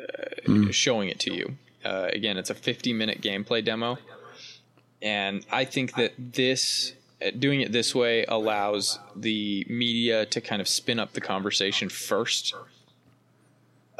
[0.00, 0.72] uh, mm.
[0.72, 3.96] showing it to you uh, again it's a 50 minute gameplay demo
[5.00, 10.60] and i think that this uh, doing it this way allows the media to kind
[10.60, 12.54] of spin up the conversation first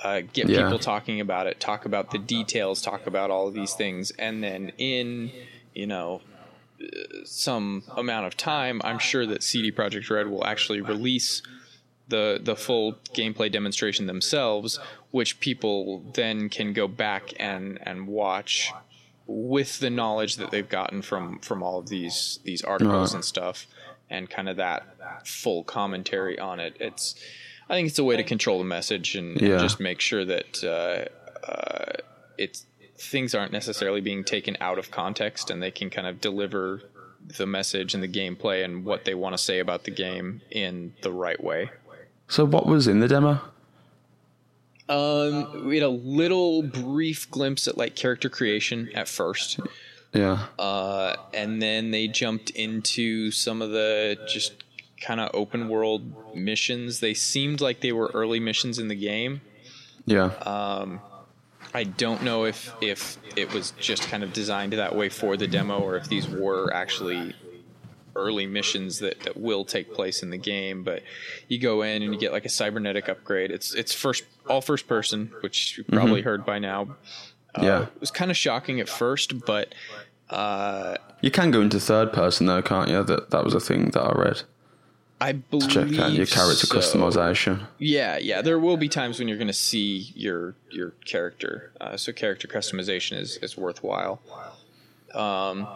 [0.00, 0.64] uh, get yeah.
[0.64, 4.42] people talking about it talk about the details talk about all of these things and
[4.42, 5.30] then in
[5.72, 6.20] you know
[7.24, 11.42] some amount of time, I'm sure that CD Projekt Red will actually release
[12.08, 14.78] the the full gameplay demonstration themselves,
[15.10, 18.72] which people then can go back and and watch
[19.26, 23.18] with the knowledge that they've gotten from from all of these these articles uh-huh.
[23.18, 23.66] and stuff,
[24.10, 26.76] and kind of that full commentary on it.
[26.78, 27.14] It's
[27.68, 29.52] I think it's a way to control the message and, yeah.
[29.52, 31.92] and just make sure that uh, uh,
[32.36, 32.66] it's
[32.96, 36.82] things aren't necessarily being taken out of context and they can kind of deliver
[37.26, 40.94] the message and the gameplay and what they want to say about the game in
[41.02, 41.70] the right way.
[42.28, 43.40] So, what was in the demo?
[44.88, 49.58] Um, we had a little brief glimpse at like character creation at first.
[50.12, 50.46] Yeah.
[50.58, 54.62] Uh, and then they jumped into some of the just
[55.00, 57.00] kind of open world missions.
[57.00, 59.40] They seemed like they were early missions in the game.
[60.06, 60.26] Yeah.
[60.42, 61.00] Um,
[61.74, 65.48] I don't know if if it was just kind of designed that way for the
[65.48, 67.34] demo, or if these were actually
[68.16, 70.84] early missions that, that will take place in the game.
[70.84, 71.02] But
[71.48, 73.50] you go in and you get like a cybernetic upgrade.
[73.50, 76.28] It's it's first all first person, which you probably mm-hmm.
[76.28, 76.96] heard by now.
[77.56, 79.74] Uh, yeah, it was kind of shocking at first, but
[80.30, 83.02] uh, you can go into third person though, can't you?
[83.02, 84.42] That that was a thing that I read.
[85.20, 86.76] I believe check out your character so.
[86.76, 87.66] customization.
[87.78, 88.42] Yeah, yeah.
[88.42, 92.48] There will be times when you're going to see your your character, uh, so character
[92.48, 94.20] customization is is worthwhile.
[95.14, 95.68] Um,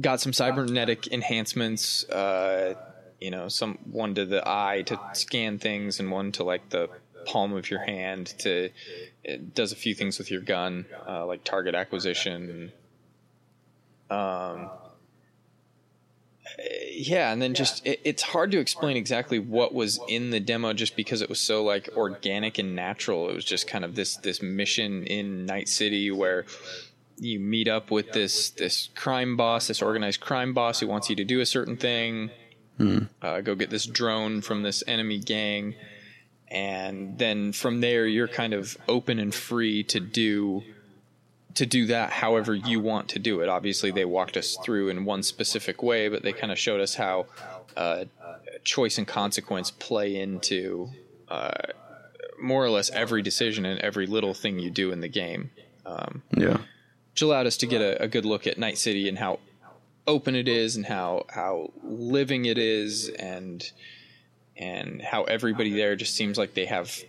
[0.00, 2.08] got some cybernetic enhancements.
[2.08, 2.74] Uh,
[3.20, 6.90] you know, some one to the eye to scan things, and one to like the
[7.24, 8.34] palm of your hand.
[8.40, 8.68] To
[9.24, 12.72] it does a few things with your gun, uh, like target acquisition.
[14.10, 14.70] Um,
[16.92, 20.72] yeah, and then just it, it's hard to explain exactly what was in the demo,
[20.72, 23.28] just because it was so like organic and natural.
[23.28, 26.44] It was just kind of this this mission in Night City where
[27.16, 31.16] you meet up with this this crime boss, this organized crime boss who wants you
[31.16, 32.30] to do a certain thing.
[32.78, 33.08] Mm.
[33.22, 35.74] Uh, go get this drone from this enemy gang,
[36.48, 40.62] and then from there you're kind of open and free to do
[41.54, 43.48] to do that however you want to do it.
[43.48, 46.94] Obviously, they walked us through in one specific way, but they kind of showed us
[46.96, 47.26] how
[47.76, 48.04] uh,
[48.64, 50.88] choice and consequence play into
[51.28, 51.52] uh,
[52.40, 55.50] more or less every decision and every little thing you do in the game.
[55.86, 56.58] Um, Yeah.
[57.12, 59.38] which allowed us to get a, a good look at Night City and how
[60.06, 63.70] open it is and how how living it is and
[64.56, 67.02] and how everybody there just seems like they have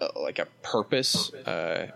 [0.00, 1.88] uh, like a purpose uh,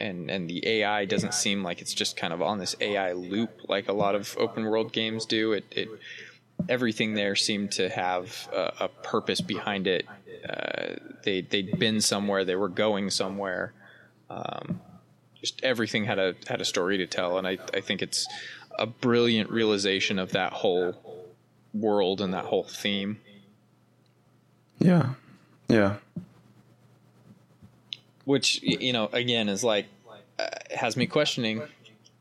[0.00, 3.50] and and the AI doesn't seem like it's just kind of on this AI loop
[3.68, 5.88] like a lot of open world games do it, it
[6.68, 10.06] everything there seemed to have a, a purpose behind it
[10.48, 10.94] uh,
[11.24, 13.72] they they'd been somewhere they were going somewhere
[14.30, 14.80] um,
[15.40, 18.28] just everything had a had a story to tell, and I I think it's
[18.78, 21.26] a brilliant realization of that whole
[21.74, 23.20] world and that whole theme.
[24.78, 25.14] Yeah.
[25.68, 25.96] Yeah.
[28.24, 29.86] Which you know, again, is like
[30.38, 30.46] uh,
[30.76, 31.62] has me questioning: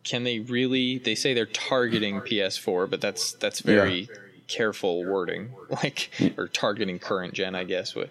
[0.04, 0.98] Can they really?
[0.98, 4.10] They say they're targeting PS4, but that's that's very
[4.48, 7.94] careful wording, like or targeting current gen, I guess.
[7.94, 8.10] But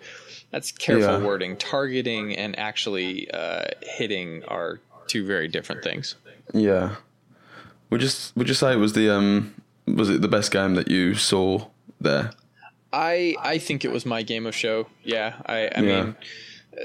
[0.51, 1.25] that's careful Yeah.
[1.27, 1.57] wording.
[1.57, 6.15] Targeting and actually uh, hitting are two very different things.
[6.55, 6.97] Yeah.
[7.91, 9.55] Would you would you say it was the um
[9.87, 11.67] was it the best game that you saw
[12.01, 12.33] there?
[12.93, 14.87] I I think it was my game of show.
[15.03, 16.03] Yeah, I I Yeah.
[16.05, 16.17] mean,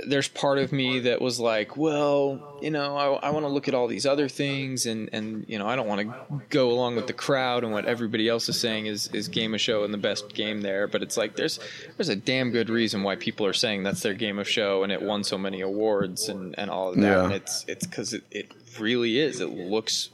[0.07, 3.67] there's part of me that was like, well, you know, I, I want to look
[3.67, 6.95] at all these other things, and and you know, I don't want to go along
[6.95, 9.93] with the crowd and what everybody else is saying is is game of show and
[9.93, 10.87] the best game there.
[10.87, 11.59] But it's like there's
[11.97, 14.91] there's a damn good reason why people are saying that's their game of show, and
[14.91, 17.01] it won so many awards and and all of that.
[17.01, 17.23] Yeah.
[17.25, 19.39] And it's it's because it it really is.
[19.39, 20.09] It looks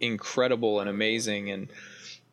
[0.00, 1.68] incredible and amazing and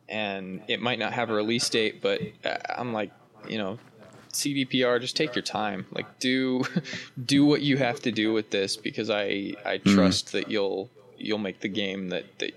[0.10, 3.12] and it might not have a release date but uh, i'm like
[3.48, 3.78] you know
[4.38, 5.86] cdpr just take your time.
[5.92, 6.64] Like do
[7.26, 11.40] do what you have to do with this because i i trust that you'll you'll
[11.40, 12.52] make the game that that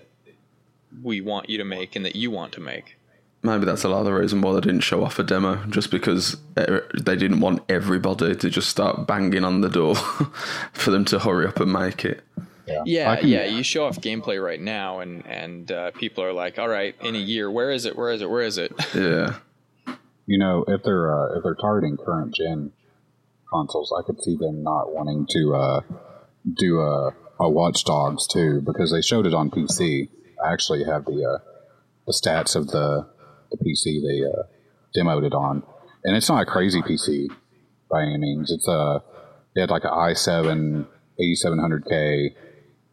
[1.03, 2.97] we want you to make and that you want to make.
[3.43, 5.89] Maybe that's a lot of the reason why they didn't show off a demo, just
[5.89, 9.95] because eh, they didn't want everybody to just start banging on the door
[10.73, 12.21] for them to hurry up and make it.
[12.85, 16.33] yeah I can- yeah you show off gameplay right now and and uh, people are
[16.33, 17.95] like all right in a year where is it?
[17.95, 18.29] Where is it?
[18.29, 18.71] Where is it?
[18.93, 19.35] Yeah.
[20.31, 22.71] You know, if they're uh, if they're targeting current gen
[23.51, 25.81] consoles, I could see them not wanting to uh,
[26.55, 30.07] do a, a Watch Dogs too because they showed it on PC.
[30.41, 31.43] I actually have the uh,
[32.07, 33.09] the stats of the
[33.51, 34.43] the PC they uh,
[34.95, 35.63] demoed it on,
[36.05, 37.27] and it's not a crazy PC
[37.89, 38.53] by any means.
[38.53, 39.03] It's a
[39.53, 40.87] it had like an i7
[41.19, 42.35] 8700K,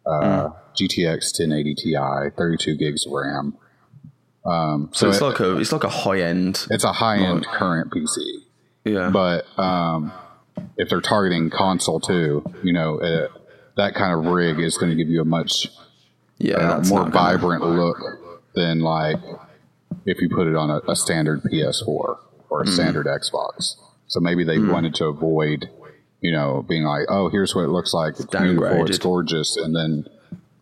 [0.07, 3.57] uh, GTX 1080 Ti, 32 gigs of RAM.
[4.49, 6.67] Um, So, it's it- like a it's like a high end.
[6.71, 8.17] it's a high end current PC,
[8.85, 9.11] Yeah.
[9.11, 10.13] but um,
[10.77, 13.29] if they're targeting console too, you know, uh,
[13.77, 15.69] that kind of rig is going to give you a much
[16.39, 16.57] yeah.
[16.57, 17.99] uh, more not gonna- vibrant look
[18.55, 19.19] than like
[20.07, 22.17] if you put it on a, a standard PS4 or
[22.63, 22.75] a Mm-hmm.
[22.75, 23.77] standard Xbox.
[24.07, 25.69] So maybe they wanted to avoid,
[26.23, 28.15] you know, being like, oh, here's what it looks like.
[28.19, 30.07] It's beautiful, it's gorgeous, and then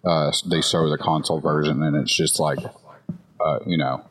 [0.05, 2.59] uh, they show the console version, and it's just like,
[3.47, 4.05] uh, you know,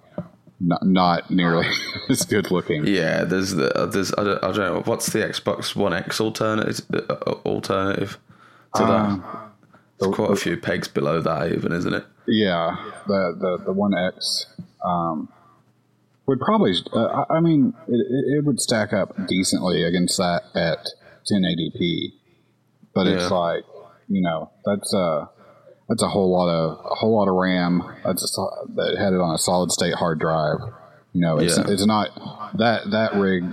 [0.59, 1.67] not, not nearly
[2.09, 2.85] as good looking.
[2.87, 3.23] Yeah.
[3.25, 6.85] There's the uh, there's I don't, I don't know what's the Xbox One X alternative
[6.93, 7.13] uh,
[7.45, 8.17] alternative
[8.75, 9.41] to Um, that.
[9.99, 12.05] There's quite a few pegs below that, even, isn't it?
[12.27, 12.75] Yeah,
[13.07, 14.47] the the the One X
[14.83, 15.29] um,
[16.25, 16.73] would probably.
[16.91, 20.79] Uh, I mean, it, it it would stack up decently against that at
[21.31, 22.11] 1080p,
[22.93, 23.63] but it's like
[24.09, 25.29] you know that's a
[25.89, 27.83] that's a whole lot of a whole lot of RAM.
[28.03, 28.41] That's a,
[28.75, 30.57] that had it on a solid state hard drive.
[31.13, 31.65] You know, it's Yeah.
[31.67, 32.09] it's not
[32.57, 33.43] that that rig.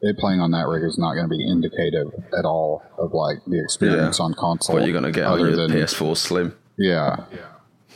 [0.00, 3.38] It playing on that rig is not going to be indicative at all of like
[3.46, 4.26] the experience Yeah.
[4.26, 4.76] on console.
[4.76, 6.54] What you're gonna get on other your than- PS4 Slim.
[6.76, 7.24] yeah.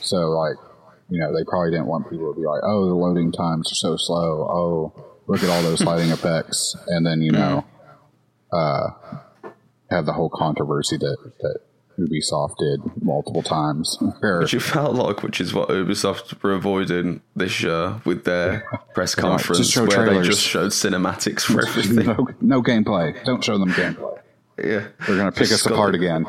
[0.00, 0.56] So like,
[1.08, 3.76] you know, they probably didn't want people to be like, "Oh, the loading times are
[3.76, 4.48] so slow.
[4.50, 7.64] Oh, look at all those lighting effects," and then you know,
[8.52, 8.88] uh,
[9.90, 11.58] have the whole controversy that that
[11.98, 13.96] Ubisoft did multiple times.
[14.20, 18.64] Which you felt like, which is what Ubisoft were avoiding this year with their
[18.94, 22.06] press conference, "Just where trailers." they just showed cinematics for everything.
[22.06, 23.22] no, no gameplay.
[23.24, 24.18] Don't show them gameplay.
[24.58, 26.26] Yeah, They're going to pick Just us apart skull- again.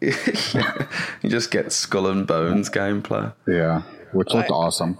[1.22, 3.32] you just get skull and bones gameplay.
[3.46, 3.82] Yeah,
[4.12, 4.98] which looked I- awesome.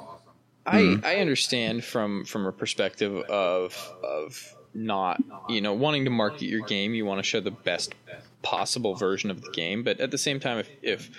[0.67, 0.95] I, hmm.
[1.05, 6.61] I understand from from a perspective of of not you know wanting to market your
[6.67, 7.95] game you want to show the best
[8.43, 11.11] possible version of the game but at the same time if, if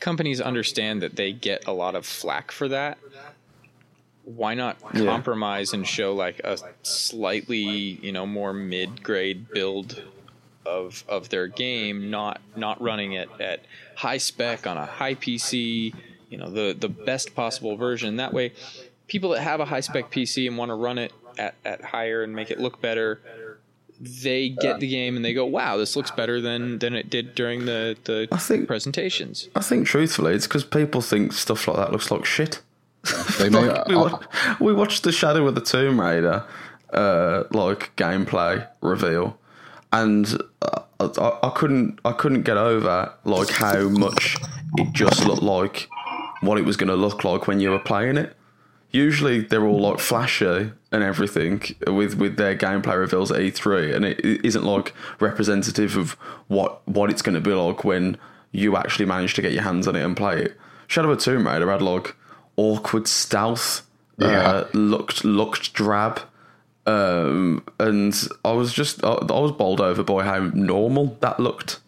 [0.00, 2.98] companies understand that they get a lot of flack for that
[4.24, 5.04] why not Yeah.
[5.06, 10.02] compromise and show like a slightly you know more mid-grade build
[10.66, 13.60] of of their game not not running it at
[13.96, 15.94] high spec on a high PC
[16.28, 18.52] you know the the best possible version that way
[19.08, 22.22] people that have a high spec PC and want to run it at, at higher
[22.22, 23.20] and make it look better
[24.02, 27.34] they get the game and they go wow this looks better than than it did
[27.34, 31.76] during the the I think- presentations I think truthfully, it's because people think stuff like
[31.76, 32.62] that looks like shit.
[33.38, 34.22] They may, Like, we, uh, wa-
[34.60, 36.44] we watched the Shadow of the Tomb Raider
[36.92, 39.38] uh, like gameplay reveal,
[39.92, 40.26] and
[40.62, 44.36] uh, I, I couldn't I couldn't get over like how much
[44.78, 45.88] it just looked like
[46.42, 48.34] what it was going to look like when you were playing it.
[48.92, 54.04] Usually they're all like flashy and everything with with their gameplay reveals at E3, and
[54.04, 56.12] it it isn't like representative of
[56.48, 58.16] what what it's going to be like when
[58.52, 60.56] you actually manage to get your hands on it and play it.
[60.88, 62.16] Shadow of Tomb Raider had like
[62.56, 63.86] awkward stealth,
[64.18, 64.26] Yeah.
[64.50, 66.20] uh, looked looked drab,
[66.86, 68.14] um, and
[68.44, 71.78] I was just I, I was bowled over by how normal that looked.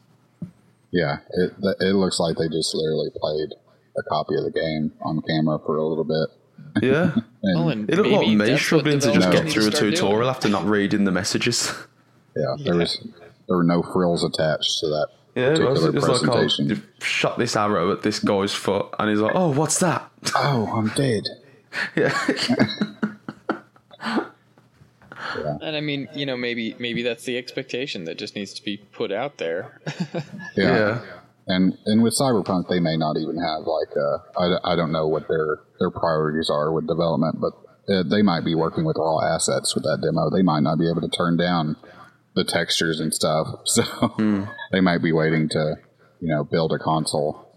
[0.92, 3.50] yeah, it it looks like they just literally played
[3.98, 6.28] a copy of the game on camera for a little bit.
[6.82, 7.12] Yeah,
[7.42, 10.30] And Well, and it looked like me struggling to just developers get through a tutorial
[10.30, 11.70] after not reading the messages.
[12.36, 13.06] yeah, there was
[13.48, 16.32] there were no frills attached to that Yeah, it was, particular it was like, oh,
[16.34, 16.68] presentation.
[16.70, 20.10] you shot this arrow at this guy's foot, and he's like, oh, what's that?
[20.34, 21.24] oh, I'm dead.
[21.96, 22.18] yeah.
[25.62, 28.76] and i mean you know maybe maybe that's the expectation that just needs to be
[28.76, 29.80] put out there
[30.54, 30.76] Yeah.
[30.76, 31.00] yeah.
[31.46, 35.08] And and with Cyberpunk, they may not even have like uh, I, I don't know
[35.08, 37.52] what their their priorities are with development, but
[37.92, 40.30] uh, they might be working with raw assets with that demo.
[40.30, 41.76] They might not be able to turn down
[42.34, 43.82] the textures and stuff, so
[44.70, 45.76] they might be waiting to
[46.20, 47.48] you know build a console.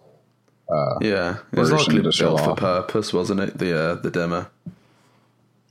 [1.02, 3.58] Yeah, it was likely to show built for purpose, wasn't it?
[3.60, 4.48] The uh, the demo,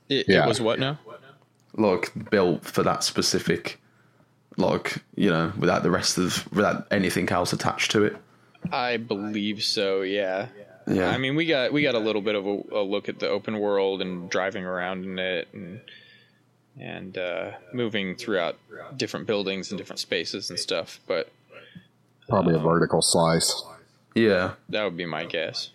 [0.09, 0.45] it, Yeah.
[0.45, 0.99] it was what now
[1.77, 3.81] like built for that specific,
[4.57, 8.17] like you know, without the rest of without anything else attached to it.
[8.73, 10.03] I believe so.
[10.03, 10.49] Yeah.
[10.87, 13.19] Yeah, I mean, we got we got a little bit of a, a look at
[13.19, 15.81] the open world and driving around in it and
[16.79, 18.59] and uh, moving throughout
[18.95, 21.01] different buildings and different spaces and stuff.
[21.07, 21.31] But
[22.29, 23.63] Probably a vertical slice.
[24.15, 25.71] yeah, that would be my guess.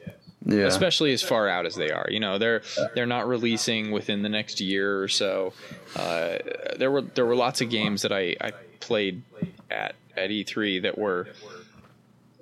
[0.45, 0.65] yeah.
[0.65, 2.05] especially as far out as they are.
[2.11, 2.61] You know, they're
[2.93, 5.53] they're not releasing within the next year or so.
[5.95, 6.37] Uh,
[6.77, 9.21] there were there were lots of games that I, I played
[9.69, 11.27] at at E3 that were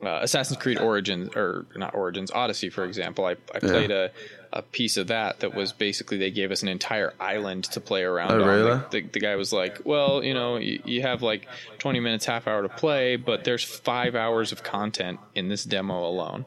[0.04, 3.26] uh, Assassin's Creed Origins or not Origins Odyssey, for example.
[3.26, 4.12] I, I played a,
[4.54, 8.04] a piece of that that was basically they gave us an entire island to play
[8.04, 8.32] around.
[8.32, 8.48] Oh, on.
[8.48, 8.72] really?
[8.72, 11.48] Like, the, the guy was like, "Well, you know, you, you have like
[11.80, 16.06] 20 minutes, half hour to play, but there's five hours of content in this demo
[16.06, 16.46] alone."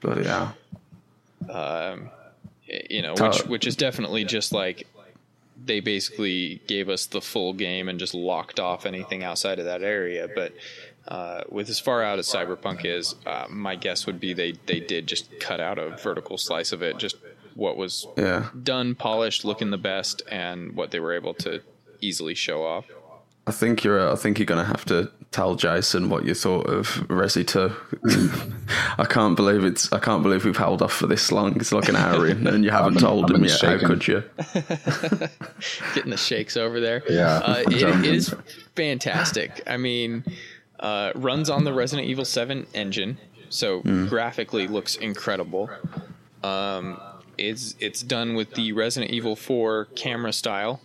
[0.00, 0.52] but yeah,
[1.50, 2.10] um,
[2.66, 4.86] you know, which which is definitely just like
[5.64, 9.82] they basically gave us the full game and just locked off anything outside of that
[9.82, 10.28] area.
[10.34, 10.52] But
[11.08, 14.80] uh, with as far out as Cyberpunk is, uh, my guess would be they they
[14.80, 17.16] did just cut out a vertical slice of it, just
[17.54, 21.62] what was Yeah, done, polished, looking the best, and what they were able to
[22.00, 22.86] easily show off.
[23.46, 24.10] I think you're.
[24.10, 27.72] I think you're gonna have to tell Jason what you thought of Resi Two.
[28.98, 29.92] I can't believe it's.
[29.92, 31.54] I can't believe we've held off for this long.
[31.56, 33.60] It's like an hour in, and you haven't been- told I've him been yet.
[33.80, 34.24] How could you?
[35.94, 37.02] getting the shakes over there.
[37.08, 37.36] Yeah.
[37.38, 38.34] uh, it, it is
[38.74, 39.62] fantastic.
[39.66, 40.24] I mean,
[40.80, 43.18] uh, runs on the Resident Evil Seven engine,
[43.48, 45.70] so graphically looks incredible.
[46.42, 47.00] Um,
[47.38, 50.80] it's it's done with the Resident Evil Four camera style.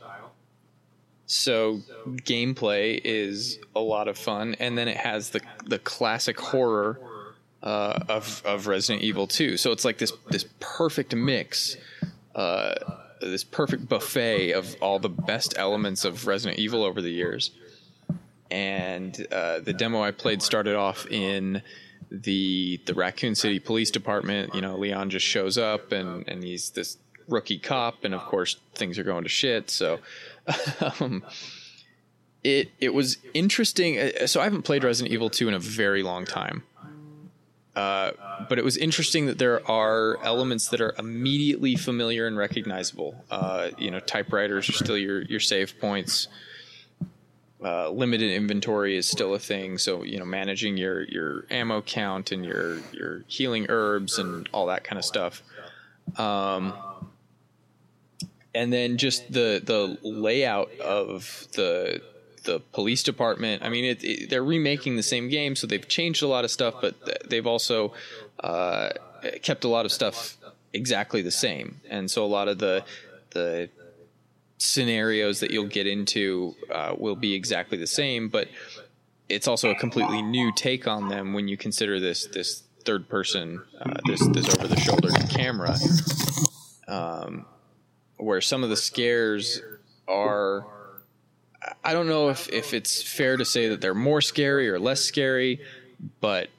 [1.34, 7.00] So gameplay is a lot of fun, and then it has the the classic horror
[7.64, 9.56] uh, of of Resident Evil Two.
[9.56, 11.78] So it's like this this perfect mix
[12.36, 12.76] uh,
[13.22, 17.52] this perfect buffet of all the best elements of Resident Evil over the years.
[18.50, 21.62] And uh, the demo I played started off in
[22.12, 24.54] the the Raccoon City Police Department.
[24.54, 26.98] You know, Leon just shows up and and he's this
[27.30, 29.70] rookie cop, and of course things are going to shit.
[29.70, 30.00] So.
[31.00, 31.24] um,
[32.44, 34.00] it it was interesting.
[34.00, 36.64] uh, So I haven't played Resident Evil 2 in a very long time.
[37.74, 38.12] Uh,
[38.50, 43.24] but it was interesting that there are elements that are immediately familiar and recognizable.
[43.32, 46.28] Uh, you know, typewriters are still your your save points.
[47.64, 52.32] Uh, limited inventory is still a thing, so you know managing your your ammo count
[52.32, 55.42] and your your healing herbs and all that kind of stuff.
[56.18, 56.74] Um,
[58.54, 62.02] and then just the the layout of the
[62.44, 63.64] the police department.
[63.64, 66.52] I mean, it, it, they're remaking the same game, so they've changed a lot of
[66.52, 67.94] stuff, but they've also
[68.40, 68.90] uh,
[69.44, 70.38] kept a lot of stuff
[70.74, 71.82] exactly the same.
[71.90, 72.84] And so a lot of the
[73.32, 73.70] the
[74.58, 78.48] scenarios that you'll get into uh, will be exactly the same, but
[79.30, 83.62] it's also a completely new take on them when you consider this this third person,
[83.80, 85.76] uh, this this over the shoulder camera,
[86.88, 87.46] um,
[88.22, 89.62] where some of the scares
[90.08, 90.66] are.
[91.84, 95.02] I don't know if, if it's fair to say that they're more scary or less
[95.02, 95.62] scary,
[96.20, 96.50] but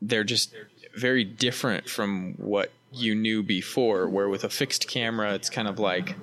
[0.00, 0.54] they're just
[0.96, 4.08] very different from what you knew before.
[4.08, 6.14] Where with a fixed camera, it's kind of like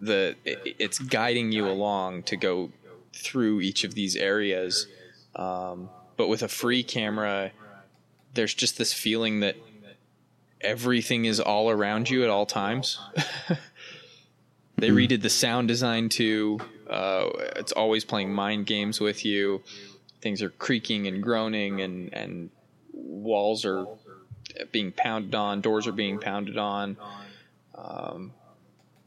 [0.00, 2.70] the it's guiding you along to go
[3.12, 4.86] through each of these areas.
[5.34, 7.52] Um, but with a free camera,
[8.34, 9.56] there's just this feeling that
[10.60, 12.98] everything is all around you at all times.
[14.76, 16.58] they redid the sound design too.
[16.88, 19.62] Uh, it's always playing mind games with you.
[20.20, 22.50] Things are creaking and groaning, and and
[22.92, 23.86] walls are
[24.72, 25.60] being pounded on.
[25.60, 26.96] Doors are being pounded on.
[27.74, 28.32] Um,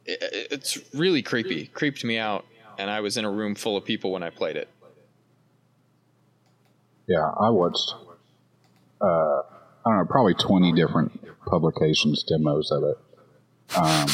[0.06, 1.68] it, it's really creepy.
[1.68, 2.46] Creeped me out,
[2.78, 4.68] and I was in a room full of people when I played it.
[7.08, 7.94] Yeah, I watched.
[9.02, 9.42] Uh, I
[9.86, 12.98] don't know, probably twenty different publications demos of it,
[13.76, 14.08] um,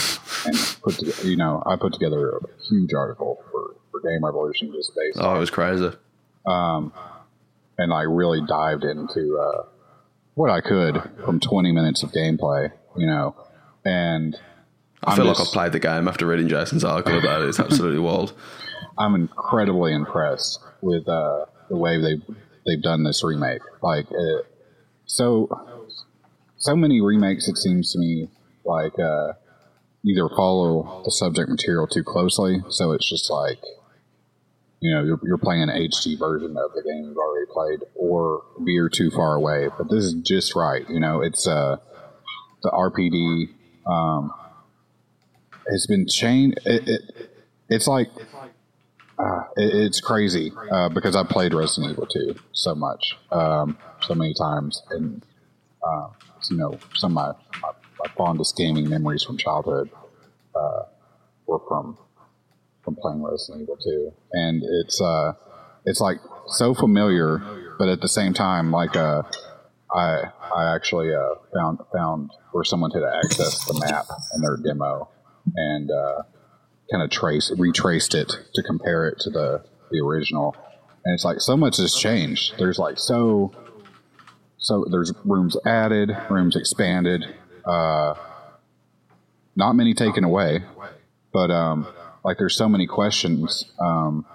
[0.46, 4.72] and put together, you know, I put together a huge article for, for Game Revolution
[4.74, 5.18] just based.
[5.20, 5.92] Oh, it was crazy.
[6.46, 6.94] Um,
[7.78, 9.66] and I really dived into uh,
[10.36, 13.36] what I could from twenty minutes of gameplay, you know,
[13.84, 14.38] and
[15.04, 17.50] I I'm feel like I've played the game after reading Jason's article about it.
[17.50, 18.34] It's absolutely wild.
[18.98, 22.24] I'm incredibly impressed with uh, the way they've
[22.66, 23.62] they've done this remake.
[23.82, 24.44] Like, uh,
[25.06, 25.50] so
[26.66, 27.48] so many remakes.
[27.48, 28.28] It seems to me
[28.66, 29.34] like uh,
[30.04, 33.60] either follow the subject material too closely, so it's just like
[34.80, 38.44] you know you're, you're playing an HD version of the game you've already played, or
[38.60, 39.70] veer too far away.
[39.78, 40.90] But this is just right.
[40.90, 41.78] You know, it's uh,
[42.64, 43.50] the RPD
[43.88, 44.34] um,
[45.70, 46.58] has been changed.
[46.66, 47.02] It, it,
[47.70, 48.10] it's like
[49.20, 54.16] uh, it, it's crazy uh, because I played Resident Evil 2 so much, um, so
[54.16, 55.24] many times, and
[55.88, 56.08] uh,
[56.50, 59.90] you know, some of my, my, my fondest gaming memories from childhood
[60.56, 60.84] uh,
[61.48, 61.98] were from
[62.84, 65.34] from playing Resident Evil 2, and it's uh,
[65.86, 66.18] it's like
[66.48, 67.42] so familiar,
[67.80, 69.24] but at the same time, like uh,
[69.94, 75.10] I I actually uh, found found where someone had accessed the map in their demo,
[75.56, 76.24] and uh,
[76.92, 80.56] kind of trace retraced it to compare it to the the original.
[81.04, 82.56] And it's like so much has changed.
[82.58, 83.52] There's like so
[84.66, 87.24] so there's rooms added rooms expanded
[87.66, 88.16] uh
[89.56, 90.60] not many taken away
[91.32, 91.88] but um
[92.24, 94.26] like there's so many questions um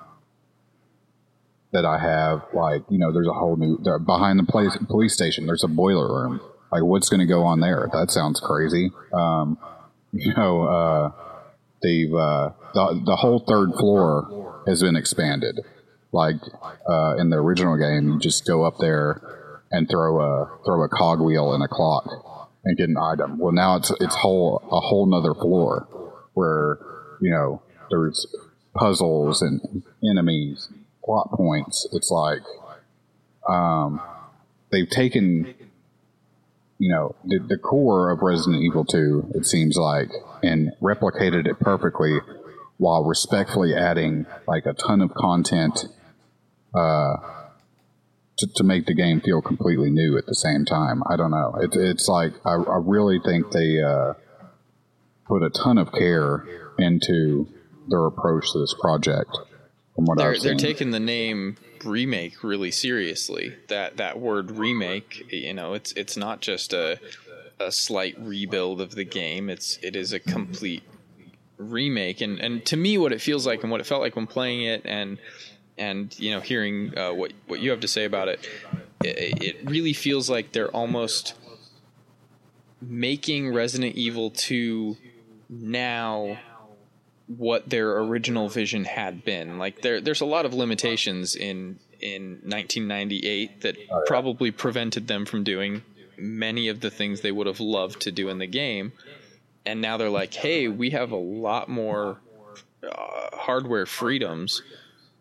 [1.73, 3.77] that i have like you know there's a whole new
[4.07, 6.41] behind the police police station there's a boiler room.
[6.73, 7.89] Like what's going to go on there?
[7.93, 8.93] That sounds crazy.
[9.13, 9.59] Um
[10.13, 11.13] you know uh
[11.83, 15.61] they've uh, the the whole third floor has been expanded.
[16.13, 16.37] Like
[16.89, 19.40] uh, in the original game, you just go up there
[19.71, 22.05] and throw a throw a cogwheel and a clock
[22.65, 23.39] and get an item.
[23.39, 25.89] Well, now it's it's whole a whole nother floor
[26.35, 26.79] where
[27.21, 28.27] you know there's
[28.75, 30.69] puzzles and enemies,
[31.05, 31.89] plot points.
[31.93, 32.43] It's like
[33.49, 34.01] um,
[34.71, 35.55] they've taken
[36.81, 40.09] you know, the, the core of Resident Evil 2, it seems like,
[40.43, 42.19] and replicated it perfectly
[42.79, 45.85] while respectfully adding like a ton of content
[46.75, 47.17] uh,
[48.41, 51.03] to, to make the game feel completely new at the same time.
[51.09, 51.55] I don't know.
[51.61, 54.15] It, it's like, I, I really think they uh,
[55.27, 56.45] put a ton of care
[56.79, 57.49] into
[57.89, 59.31] their approach to this project.
[59.95, 63.57] From what They're I've they're taking the name remake really seriously.
[63.69, 66.99] That that word remake, you know, it's it's not just a
[67.59, 69.51] a slight rebuild of the game.
[69.51, 70.83] It's it is a complete
[71.59, 72.21] remake.
[72.21, 74.63] And and to me, what it feels like and what it felt like when playing
[74.63, 75.19] it, and
[75.81, 78.47] and you know, hearing uh, what what you have to say about it,
[79.03, 81.35] it, it really feels like they're almost
[82.83, 84.97] making Resident Evil 2
[85.49, 86.39] now
[87.27, 89.59] what their original vision had been.
[89.59, 95.27] Like there, there's a lot of limitations in in 1998 that oh, probably prevented them
[95.27, 95.83] from doing
[96.17, 98.93] many of the things they would have loved to do in the game.
[99.67, 102.19] And now they're like, hey, we have a lot more
[102.83, 104.63] uh, hardware freedoms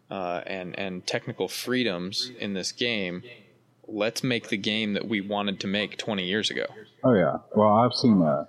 [0.10, 3.24] uh, and and technical freedoms in this game.
[3.88, 6.66] Let's make the game that we wanted to make 20 years ago.
[7.04, 7.38] Oh yeah.
[7.56, 8.46] Well, I've seen uh,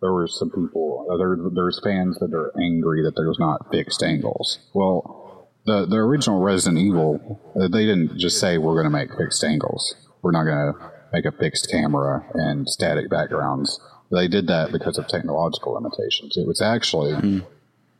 [0.00, 1.36] there were some people uh, there.
[1.52, 4.58] There's fans that are angry that there's not fixed angles.
[4.74, 9.16] Well, the the original Resident Evil, uh, they didn't just say we're going to make
[9.16, 9.94] fixed angles.
[10.22, 13.80] We're not going to make a fixed camera and static backgrounds.
[14.10, 16.36] They did that because of technological limitations.
[16.36, 17.46] It was actually mm.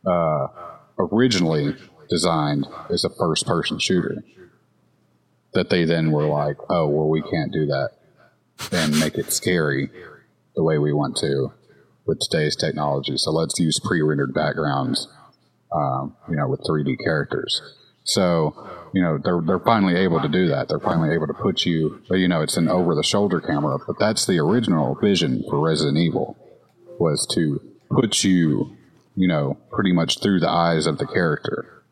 [0.05, 0.47] uh,
[0.99, 1.75] originally
[2.13, 4.23] designed as a first person shooter.
[5.53, 7.91] That they then were like, oh, well, we can't do that
[8.71, 9.89] and make it scary
[10.55, 11.53] the way we want to
[12.05, 13.17] with today's technology.
[13.17, 15.07] So let's use pre rendered backgrounds,
[15.71, 17.61] um, you know, with 3D characters.
[18.03, 20.67] So, you know, they're, they're finally able to do that.
[20.67, 23.97] They're finally able to put you, you know, it's an over the shoulder camera, but
[23.97, 26.37] that's the original vision for Resident Evil
[26.99, 28.75] was to put you,
[29.15, 31.82] you know, pretty much through the eyes of the character.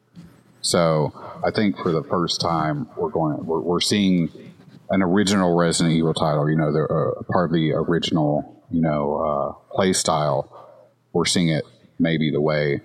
[0.62, 1.12] So
[1.44, 4.30] I think for the first time, we're going, we're, we're seeing
[4.90, 9.16] an original Resident Evil title, you know, the, uh, part of the original, you know,
[9.18, 10.48] uh, play style.
[11.14, 11.66] We're seeing it
[12.00, 12.82] maybe the way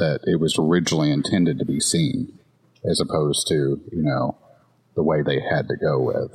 [0.00, 2.38] that it was originally intended to be seen,
[2.84, 4.36] as opposed to you know
[4.94, 6.34] the way they had to go with.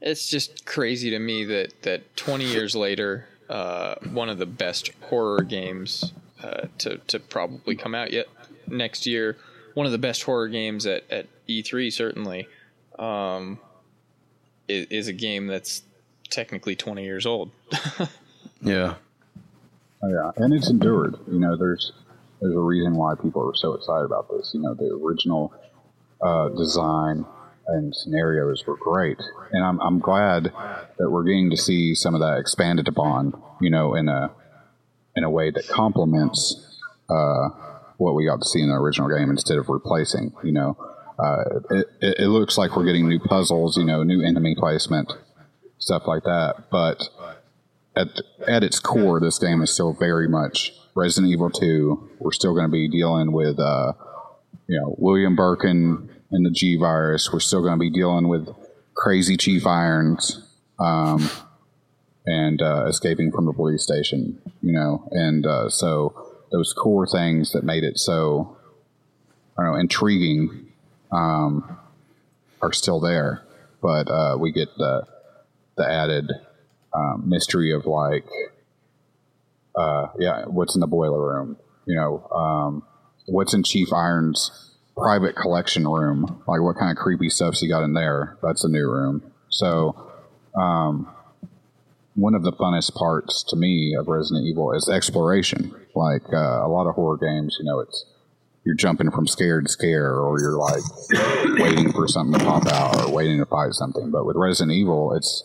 [0.00, 4.90] It's just crazy to me that that 20 years later, uh, one of the best
[5.08, 6.12] horror games
[6.42, 8.26] uh, to to probably come out yet
[8.70, 9.36] next year,
[9.74, 12.48] one of the best horror games at at E3 certainly,
[12.98, 13.58] um,
[14.68, 15.82] is, is a game that's
[16.30, 17.50] technically 20 years old.
[18.62, 18.94] yeah.
[20.02, 21.16] Oh, yeah, and it's endured.
[21.30, 21.92] You know, there's
[22.40, 24.52] there's a reason why people are so excited about this.
[24.54, 25.52] You know, the original
[26.22, 27.26] uh, design
[27.66, 29.18] and scenarios were great,
[29.52, 33.40] and I'm I'm glad that we're getting to see some of that expanded upon.
[33.60, 34.30] You know, in a
[35.16, 36.78] in a way that complements
[37.10, 37.48] uh,
[38.00, 40.32] what we got to see in the original game instead of replacing.
[40.42, 40.76] You know,
[41.18, 43.76] uh, it, it, looks like we're getting new puzzles.
[43.76, 45.12] You know, new enemy placement,
[45.78, 47.08] stuff like that, but
[47.94, 48.08] at
[48.48, 52.08] at its core, this game is still very much Resident Evil Two.
[52.18, 53.92] We're still going to be dealing with, uh,
[54.66, 57.30] you know, William Birkin and the G virus.
[57.30, 58.48] We're still going to be dealing with
[58.94, 60.42] crazy Chief Irons,
[60.78, 61.28] um,
[62.24, 64.40] and uh, escaping from the police station.
[64.62, 68.56] You know, and uh, so those core things that made it so,
[69.58, 70.68] I don't know, intriguing,
[71.12, 71.78] um,
[72.62, 73.42] are still there,
[73.82, 75.06] but uh, we get the
[75.76, 76.30] the added
[76.94, 78.24] um, mystery of like,
[79.74, 81.56] uh, yeah, what's in the boiler room?
[81.86, 82.82] You know, um,
[83.26, 86.42] what's in Chief Irons' private collection room?
[86.46, 88.36] Like, what kind of creepy stuff's he got in there?
[88.42, 89.22] That's a new room.
[89.48, 90.12] So,
[90.54, 91.08] um,
[92.14, 95.74] one of the funnest parts to me of Resident Evil is exploration.
[95.94, 98.06] Like uh, a lot of horror games, you know, it's
[98.64, 100.82] you're jumping from scare to scare, or you're like
[101.58, 104.10] waiting for something to pop out, or waiting to fight something.
[104.10, 105.44] But with Resident Evil, it's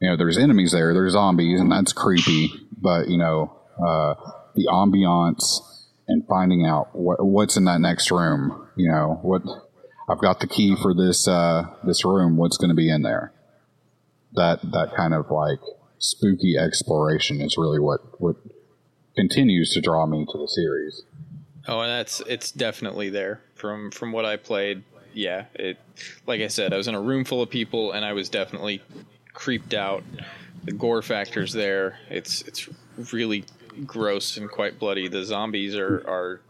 [0.00, 2.50] you know, there's enemies there, there's zombies, and that's creepy.
[2.76, 4.14] But you know, uh,
[4.54, 5.60] the ambiance
[6.08, 8.68] and finding out what, what's in that next room.
[8.76, 9.42] You know, what
[10.08, 12.36] I've got the key for this uh, this room.
[12.36, 13.32] What's going to be in there?
[14.34, 15.60] That that kind of like
[15.98, 18.36] spooky exploration is really what what
[19.16, 21.02] continues to draw me to the series.
[21.68, 24.82] Oh, and that's it's definitely there from from what I played.
[25.14, 25.78] Yeah, it
[26.26, 28.82] like I said, I was in a room full of people, and I was definitely
[29.32, 30.02] creeped out.
[30.64, 31.98] The gore factors there.
[32.08, 32.68] It's it's
[33.12, 33.44] really
[33.84, 35.08] gross and quite bloody.
[35.08, 36.40] The zombies are are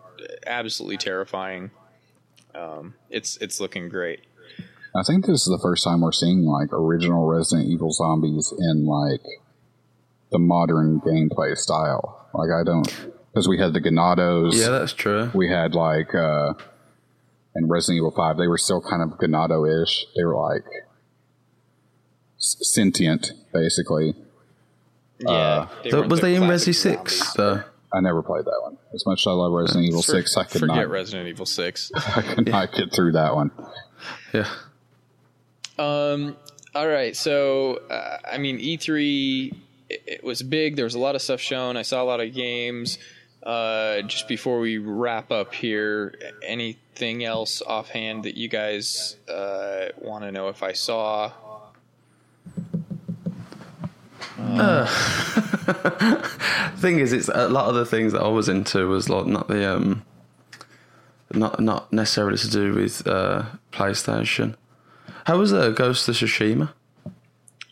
[0.47, 1.71] absolutely terrifying.
[2.55, 4.21] Um, it's it's looking great.
[4.95, 8.85] I think this is the first time we're seeing like original Resident Evil zombies in
[8.85, 9.23] like
[10.31, 12.22] the modern gameplay style.
[12.35, 12.87] Like I don't
[13.33, 14.55] because we had the Ganados.
[14.55, 15.31] Yeah, that's true.
[15.35, 16.55] We had like uh
[17.55, 20.07] in Resident Evil Five, they were still kind of Ganado ish.
[20.17, 20.65] They were like
[22.39, 24.15] sentient, basically.
[25.19, 25.31] Yeah.
[25.31, 27.39] Uh, they was they in Resi Six?
[27.39, 28.79] I never played that one.
[28.95, 31.47] As much as I love Resident Evil for, Six, I could forget not Resident Evil
[31.47, 31.93] Six.
[32.17, 32.53] I could yeah.
[32.53, 33.51] not get through that one.
[34.33, 34.49] Yeah.
[35.79, 36.37] Um.
[36.75, 37.15] All right.
[37.15, 39.53] So, uh, I mean, E three.
[39.93, 40.77] It, it was big.
[40.77, 41.77] There was a lot of stuff shown.
[41.77, 42.99] I saw a lot of games.
[43.43, 46.15] Uh, just before we wrap up here,
[46.45, 51.33] anything else offhand that you guys uh, want to know if I saw
[56.77, 59.49] thing is, it's a lot of the things that I was into was like not
[59.49, 60.05] the um,
[61.33, 64.57] not not necessarily to do with uh, PlayStation.
[65.25, 66.73] How was uh, Ghost of Tsushima?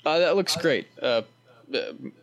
[0.07, 0.87] Uh, that looks great.
[1.03, 1.23] Uh, uh,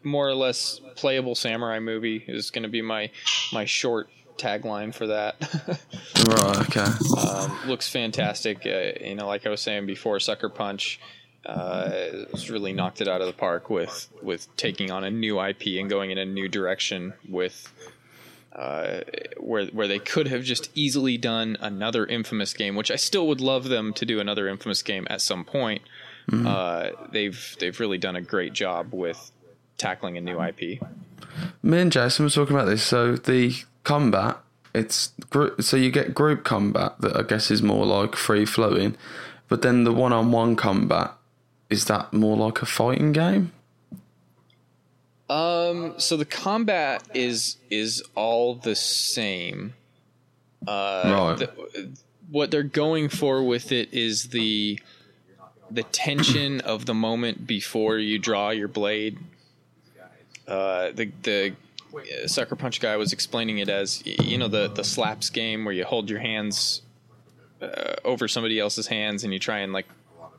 [0.03, 3.09] more or less playable samurai movie is going to be my
[3.53, 5.35] my short tagline for that.
[6.27, 6.77] Right.
[6.77, 6.85] Okay.
[7.25, 8.65] um, looks fantastic.
[8.65, 10.99] Uh, you know, like I was saying before, Sucker Punch
[11.45, 15.79] uh, really knocked it out of the park with with taking on a new IP
[15.79, 17.73] and going in a new direction with.
[18.53, 19.01] Uh,
[19.39, 23.39] where where they could have just easily done another inFamous game, which I still would
[23.39, 25.83] love them to do another inFamous game at some point.
[26.33, 29.31] Uh, they've they've really done a great job with
[29.77, 30.81] tackling a new IP.
[31.61, 32.83] Me and Jason were talking about this.
[32.83, 34.37] So the combat,
[34.73, 38.95] it's gr- so you get group combat that I guess is more like free flowing,
[39.47, 41.13] but then the one-on-one combat
[41.69, 43.51] is that more like a fighting game?
[45.29, 49.73] Um, so the combat is is all the same.
[50.65, 51.37] Uh, Right.
[51.37, 51.89] the-
[52.29, 54.79] what they're going for with it is the
[55.69, 59.17] the tension of the moment before you draw your blade.
[60.47, 61.55] Uh, the the
[61.93, 65.73] uh, Sucker Punch guy was explaining it as you know the the slaps game where
[65.73, 66.81] you hold your hands
[67.61, 69.87] uh, over somebody else's hands and you try and like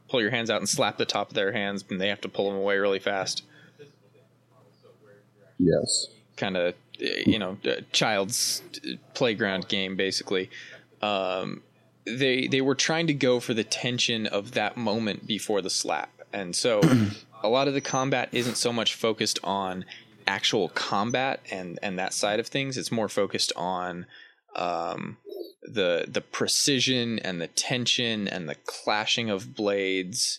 [0.08, 2.28] pull your hands out and slap the top of their hands and they have to
[2.28, 3.42] pull them away really fast.
[5.58, 6.06] Yes.
[6.36, 8.62] kind of you know uh, child's
[9.14, 10.50] playground game basically.
[11.02, 11.62] Um,
[12.06, 16.10] they they were trying to go for the tension of that moment before the slap.
[16.32, 16.80] And so
[17.42, 19.84] a lot of the combat isn't so much focused on
[20.26, 24.04] actual combat and and that side of things it's more focused on
[24.56, 25.16] um,
[25.62, 30.38] the the precision and the tension and the clashing of blades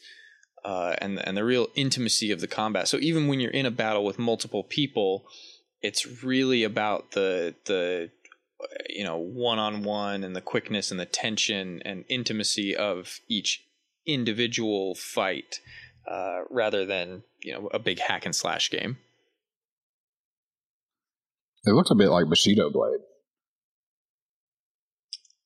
[0.65, 2.87] uh, and and the real intimacy of the combat.
[2.87, 5.25] So even when you're in a battle with multiple people,
[5.81, 8.09] it's really about the the
[8.89, 13.65] you know one on one and the quickness and the tension and intimacy of each
[14.05, 15.59] individual fight,
[16.09, 18.97] uh, rather than you know a big hack and slash game.
[21.65, 23.01] It looks a bit like Bushido Blade.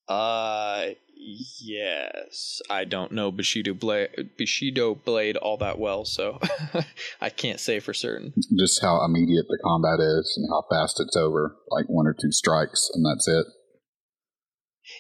[0.08, 6.40] Uh, yes, I don't know Bushido Blade Bushido Blade all that well, so
[7.22, 8.34] I can't say for certain.
[8.58, 11.58] Just how immediate the combat is and how fast it's over.
[11.70, 13.46] Like one or two strikes and that's it.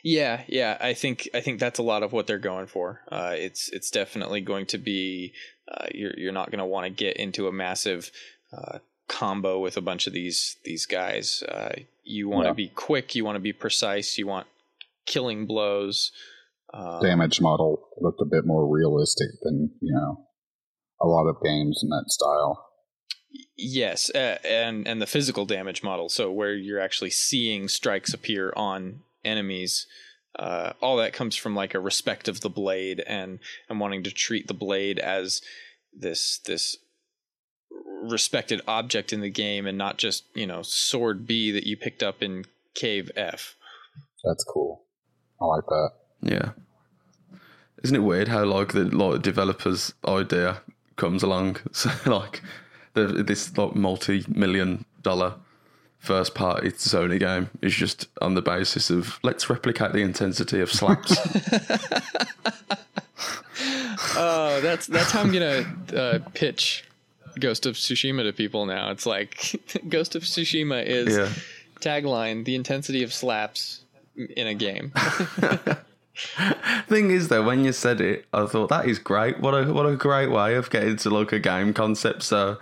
[0.04, 3.02] Yeah, yeah, I think I think that's a lot of what they're going for.
[3.12, 5.34] Uh, it's it's definitely going to be
[5.72, 8.12] uh, you're you're not going to want to get into a massive
[8.56, 11.44] uh, combo with a bunch of these these guys.
[11.48, 11.74] Uh,
[12.04, 12.54] you want to Yeah.
[12.54, 13.16] be quick.
[13.16, 14.18] You want to be precise.
[14.18, 14.48] You want
[15.06, 16.12] killing blows.
[16.74, 20.26] Um, Damage model looked a bit more realistic than, you know,
[21.00, 22.68] a lot of games in that style.
[23.56, 26.10] Yes, uh, and and the physical damage model.
[26.10, 29.88] So where you're actually seeing strikes appear on enemies,
[30.38, 33.40] uh, all that comes from like a respect of the blade and
[33.70, 35.42] and wanting to treat the blade as
[35.94, 36.78] this this
[38.04, 42.04] respected object in the game and not just you know sword B that you picked
[42.04, 43.56] up in Cave F.
[44.24, 44.84] That's cool.
[45.42, 45.90] I like that.
[46.22, 46.52] Yeah.
[47.84, 50.62] Isn't it weird how like the like developers idea
[50.96, 51.58] comes along?
[51.74, 52.42] So like
[52.94, 55.36] the, this like multi-million dollar
[56.04, 60.72] first party Sony game is just on the basis of let's replicate the intensity of
[60.72, 61.18] slaps.
[64.16, 65.66] Oh, that's that's how I'm gonna
[65.96, 66.84] uh, pitch
[67.40, 68.92] Ghost of Tsushima to people now.
[68.92, 71.30] It's like Ghost of Tsushima is yeah.
[71.80, 73.82] tagline: the intensity of slaps
[74.16, 74.92] in a game.
[76.88, 79.40] Thing is though, when you said it, I thought that is great.
[79.40, 82.24] What a what a great way of getting to like a game concept.
[82.24, 82.58] So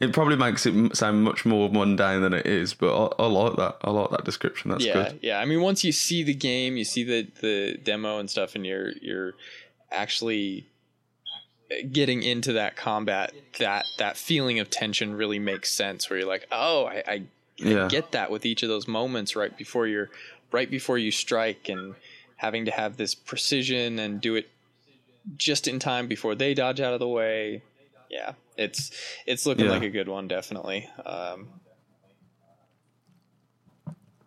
[0.00, 2.74] it probably makes it sound much more mundane than it is.
[2.74, 3.76] But I, I like that.
[3.82, 4.70] I like that description.
[4.70, 5.18] That's yeah, good.
[5.22, 5.38] yeah.
[5.40, 8.66] I mean, once you see the game, you see the the demo and stuff, and
[8.66, 9.34] you're you're
[9.90, 10.66] actually
[11.92, 13.32] getting into that combat.
[13.58, 16.08] That that feeling of tension really makes sense.
[16.08, 17.22] Where you're like, oh, I, I
[17.56, 17.88] Yeah.
[17.88, 20.10] get that with each of those moments right before you're
[20.52, 21.94] right before you strike and
[22.36, 24.48] having to have this precision and do it
[25.36, 27.62] just in time before they dodge out of the way
[28.10, 28.90] yeah it's
[29.26, 29.72] it's looking Yeah.
[29.72, 31.48] like a good one definitely um,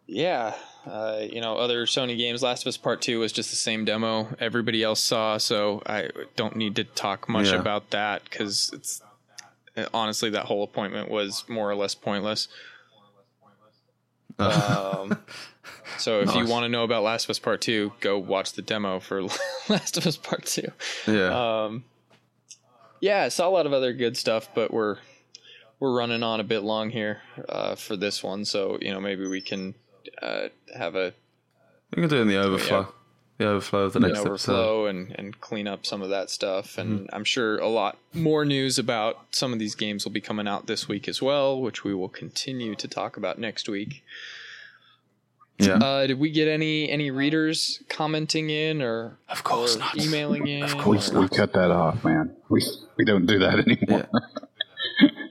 [0.07, 0.55] yeah
[0.87, 3.85] uh, you know other sony games last of us part 2 was just the same
[3.85, 7.59] demo everybody else saw so i don't need to talk much Yeah.
[7.59, 9.01] about that because it's
[9.93, 12.47] honestly that whole appointment was more or less pointless
[14.39, 15.17] um,
[15.97, 18.61] so if you want to know about Last of Us Part Two, go watch the
[18.61, 19.23] demo for
[19.69, 20.69] Last of Us Part Two.
[21.05, 21.63] yeah.
[21.65, 21.83] Um,
[22.99, 24.97] yeah, I saw a lot of other good stuff, but we're
[25.79, 29.27] we're running on a bit long here uh, for this one, so you know maybe
[29.27, 29.75] we can
[30.21, 31.13] uh, have a
[31.95, 32.93] We can do it in the overflow.
[33.37, 34.51] The overflow of the next an episode.
[34.51, 36.77] overflow and, and clean up some of that stuff.
[36.77, 40.45] And I'm sure a lot more news about some of these games will be coming
[40.45, 44.03] out this week as well, which we will continue to talk about next week.
[45.59, 45.73] Yeah.
[45.75, 49.97] Uh, did we get any any readers commenting in or Of course or not.
[49.97, 50.63] emailing in?
[50.63, 52.33] Of We, course we cut that off, man.
[52.49, 52.61] We
[52.97, 54.07] we don't do that anymore.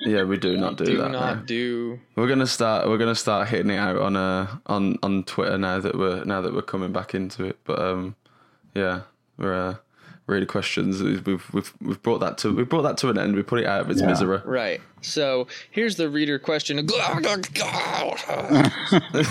[0.00, 1.10] yeah, we do not do, do that.
[1.10, 1.42] not no.
[1.44, 2.88] do We're gonna start.
[2.88, 6.40] We're gonna start hitting it out on uh on on Twitter now that we're now
[6.42, 7.58] that we're coming back into it.
[7.64, 8.14] But um,
[8.74, 9.02] yeah,
[9.38, 9.74] we're uh,
[10.28, 11.02] reader questions.
[11.02, 13.34] We've we've we've brought that to we brought that to an end.
[13.34, 14.06] We put it out of its Yeah.
[14.08, 14.40] misery.
[14.44, 14.80] right.
[15.00, 16.78] So here's the reader question: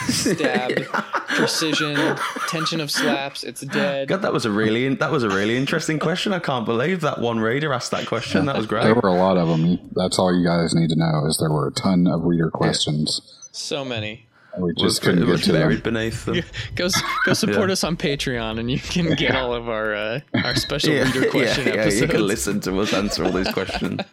[0.07, 0.85] stab,
[1.27, 2.15] precision,
[2.47, 3.43] tension of slaps.
[3.43, 4.07] It's dead.
[4.07, 6.33] God, that was a really that was a really interesting question.
[6.33, 8.45] I can't believe that one reader asked that question.
[8.45, 8.83] That was great.
[8.83, 9.79] There were a lot of them.
[9.95, 13.21] That's all you guys need to know is there were a ton of reader questions.
[13.51, 14.26] So many.
[14.59, 15.93] We It was, just couldn't it get was to buried them.
[15.93, 16.41] beneath them.
[16.75, 16.87] Go
[17.25, 17.73] go support Yeah.
[17.73, 21.29] us on Patreon, and you can get all of our uh, our special Yeah, reader
[21.29, 22.01] question yeah, yeah, episodes.
[22.01, 24.01] you can listen to us answer all these questions.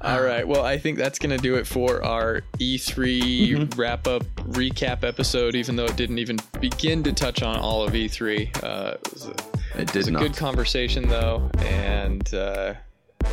[0.00, 0.46] All right.
[0.46, 3.20] Well, I think that's going to do it for our E3
[3.50, 3.80] Mm-hmm.
[3.80, 7.92] wrap up recap episode, even though it didn't even begin to touch on all of
[7.92, 8.64] E3.
[8.64, 9.36] Uh, it was a, It
[9.76, 12.74] it did was a good conversation, though, and uh,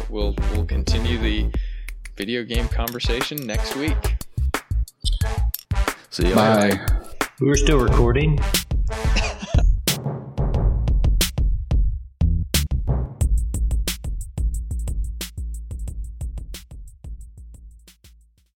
[0.09, 1.51] we'll, we'll continue the
[2.15, 4.15] video game conversation next week.
[6.09, 6.77] See you later.
[6.77, 7.27] Bye.
[7.39, 8.39] We're still recording.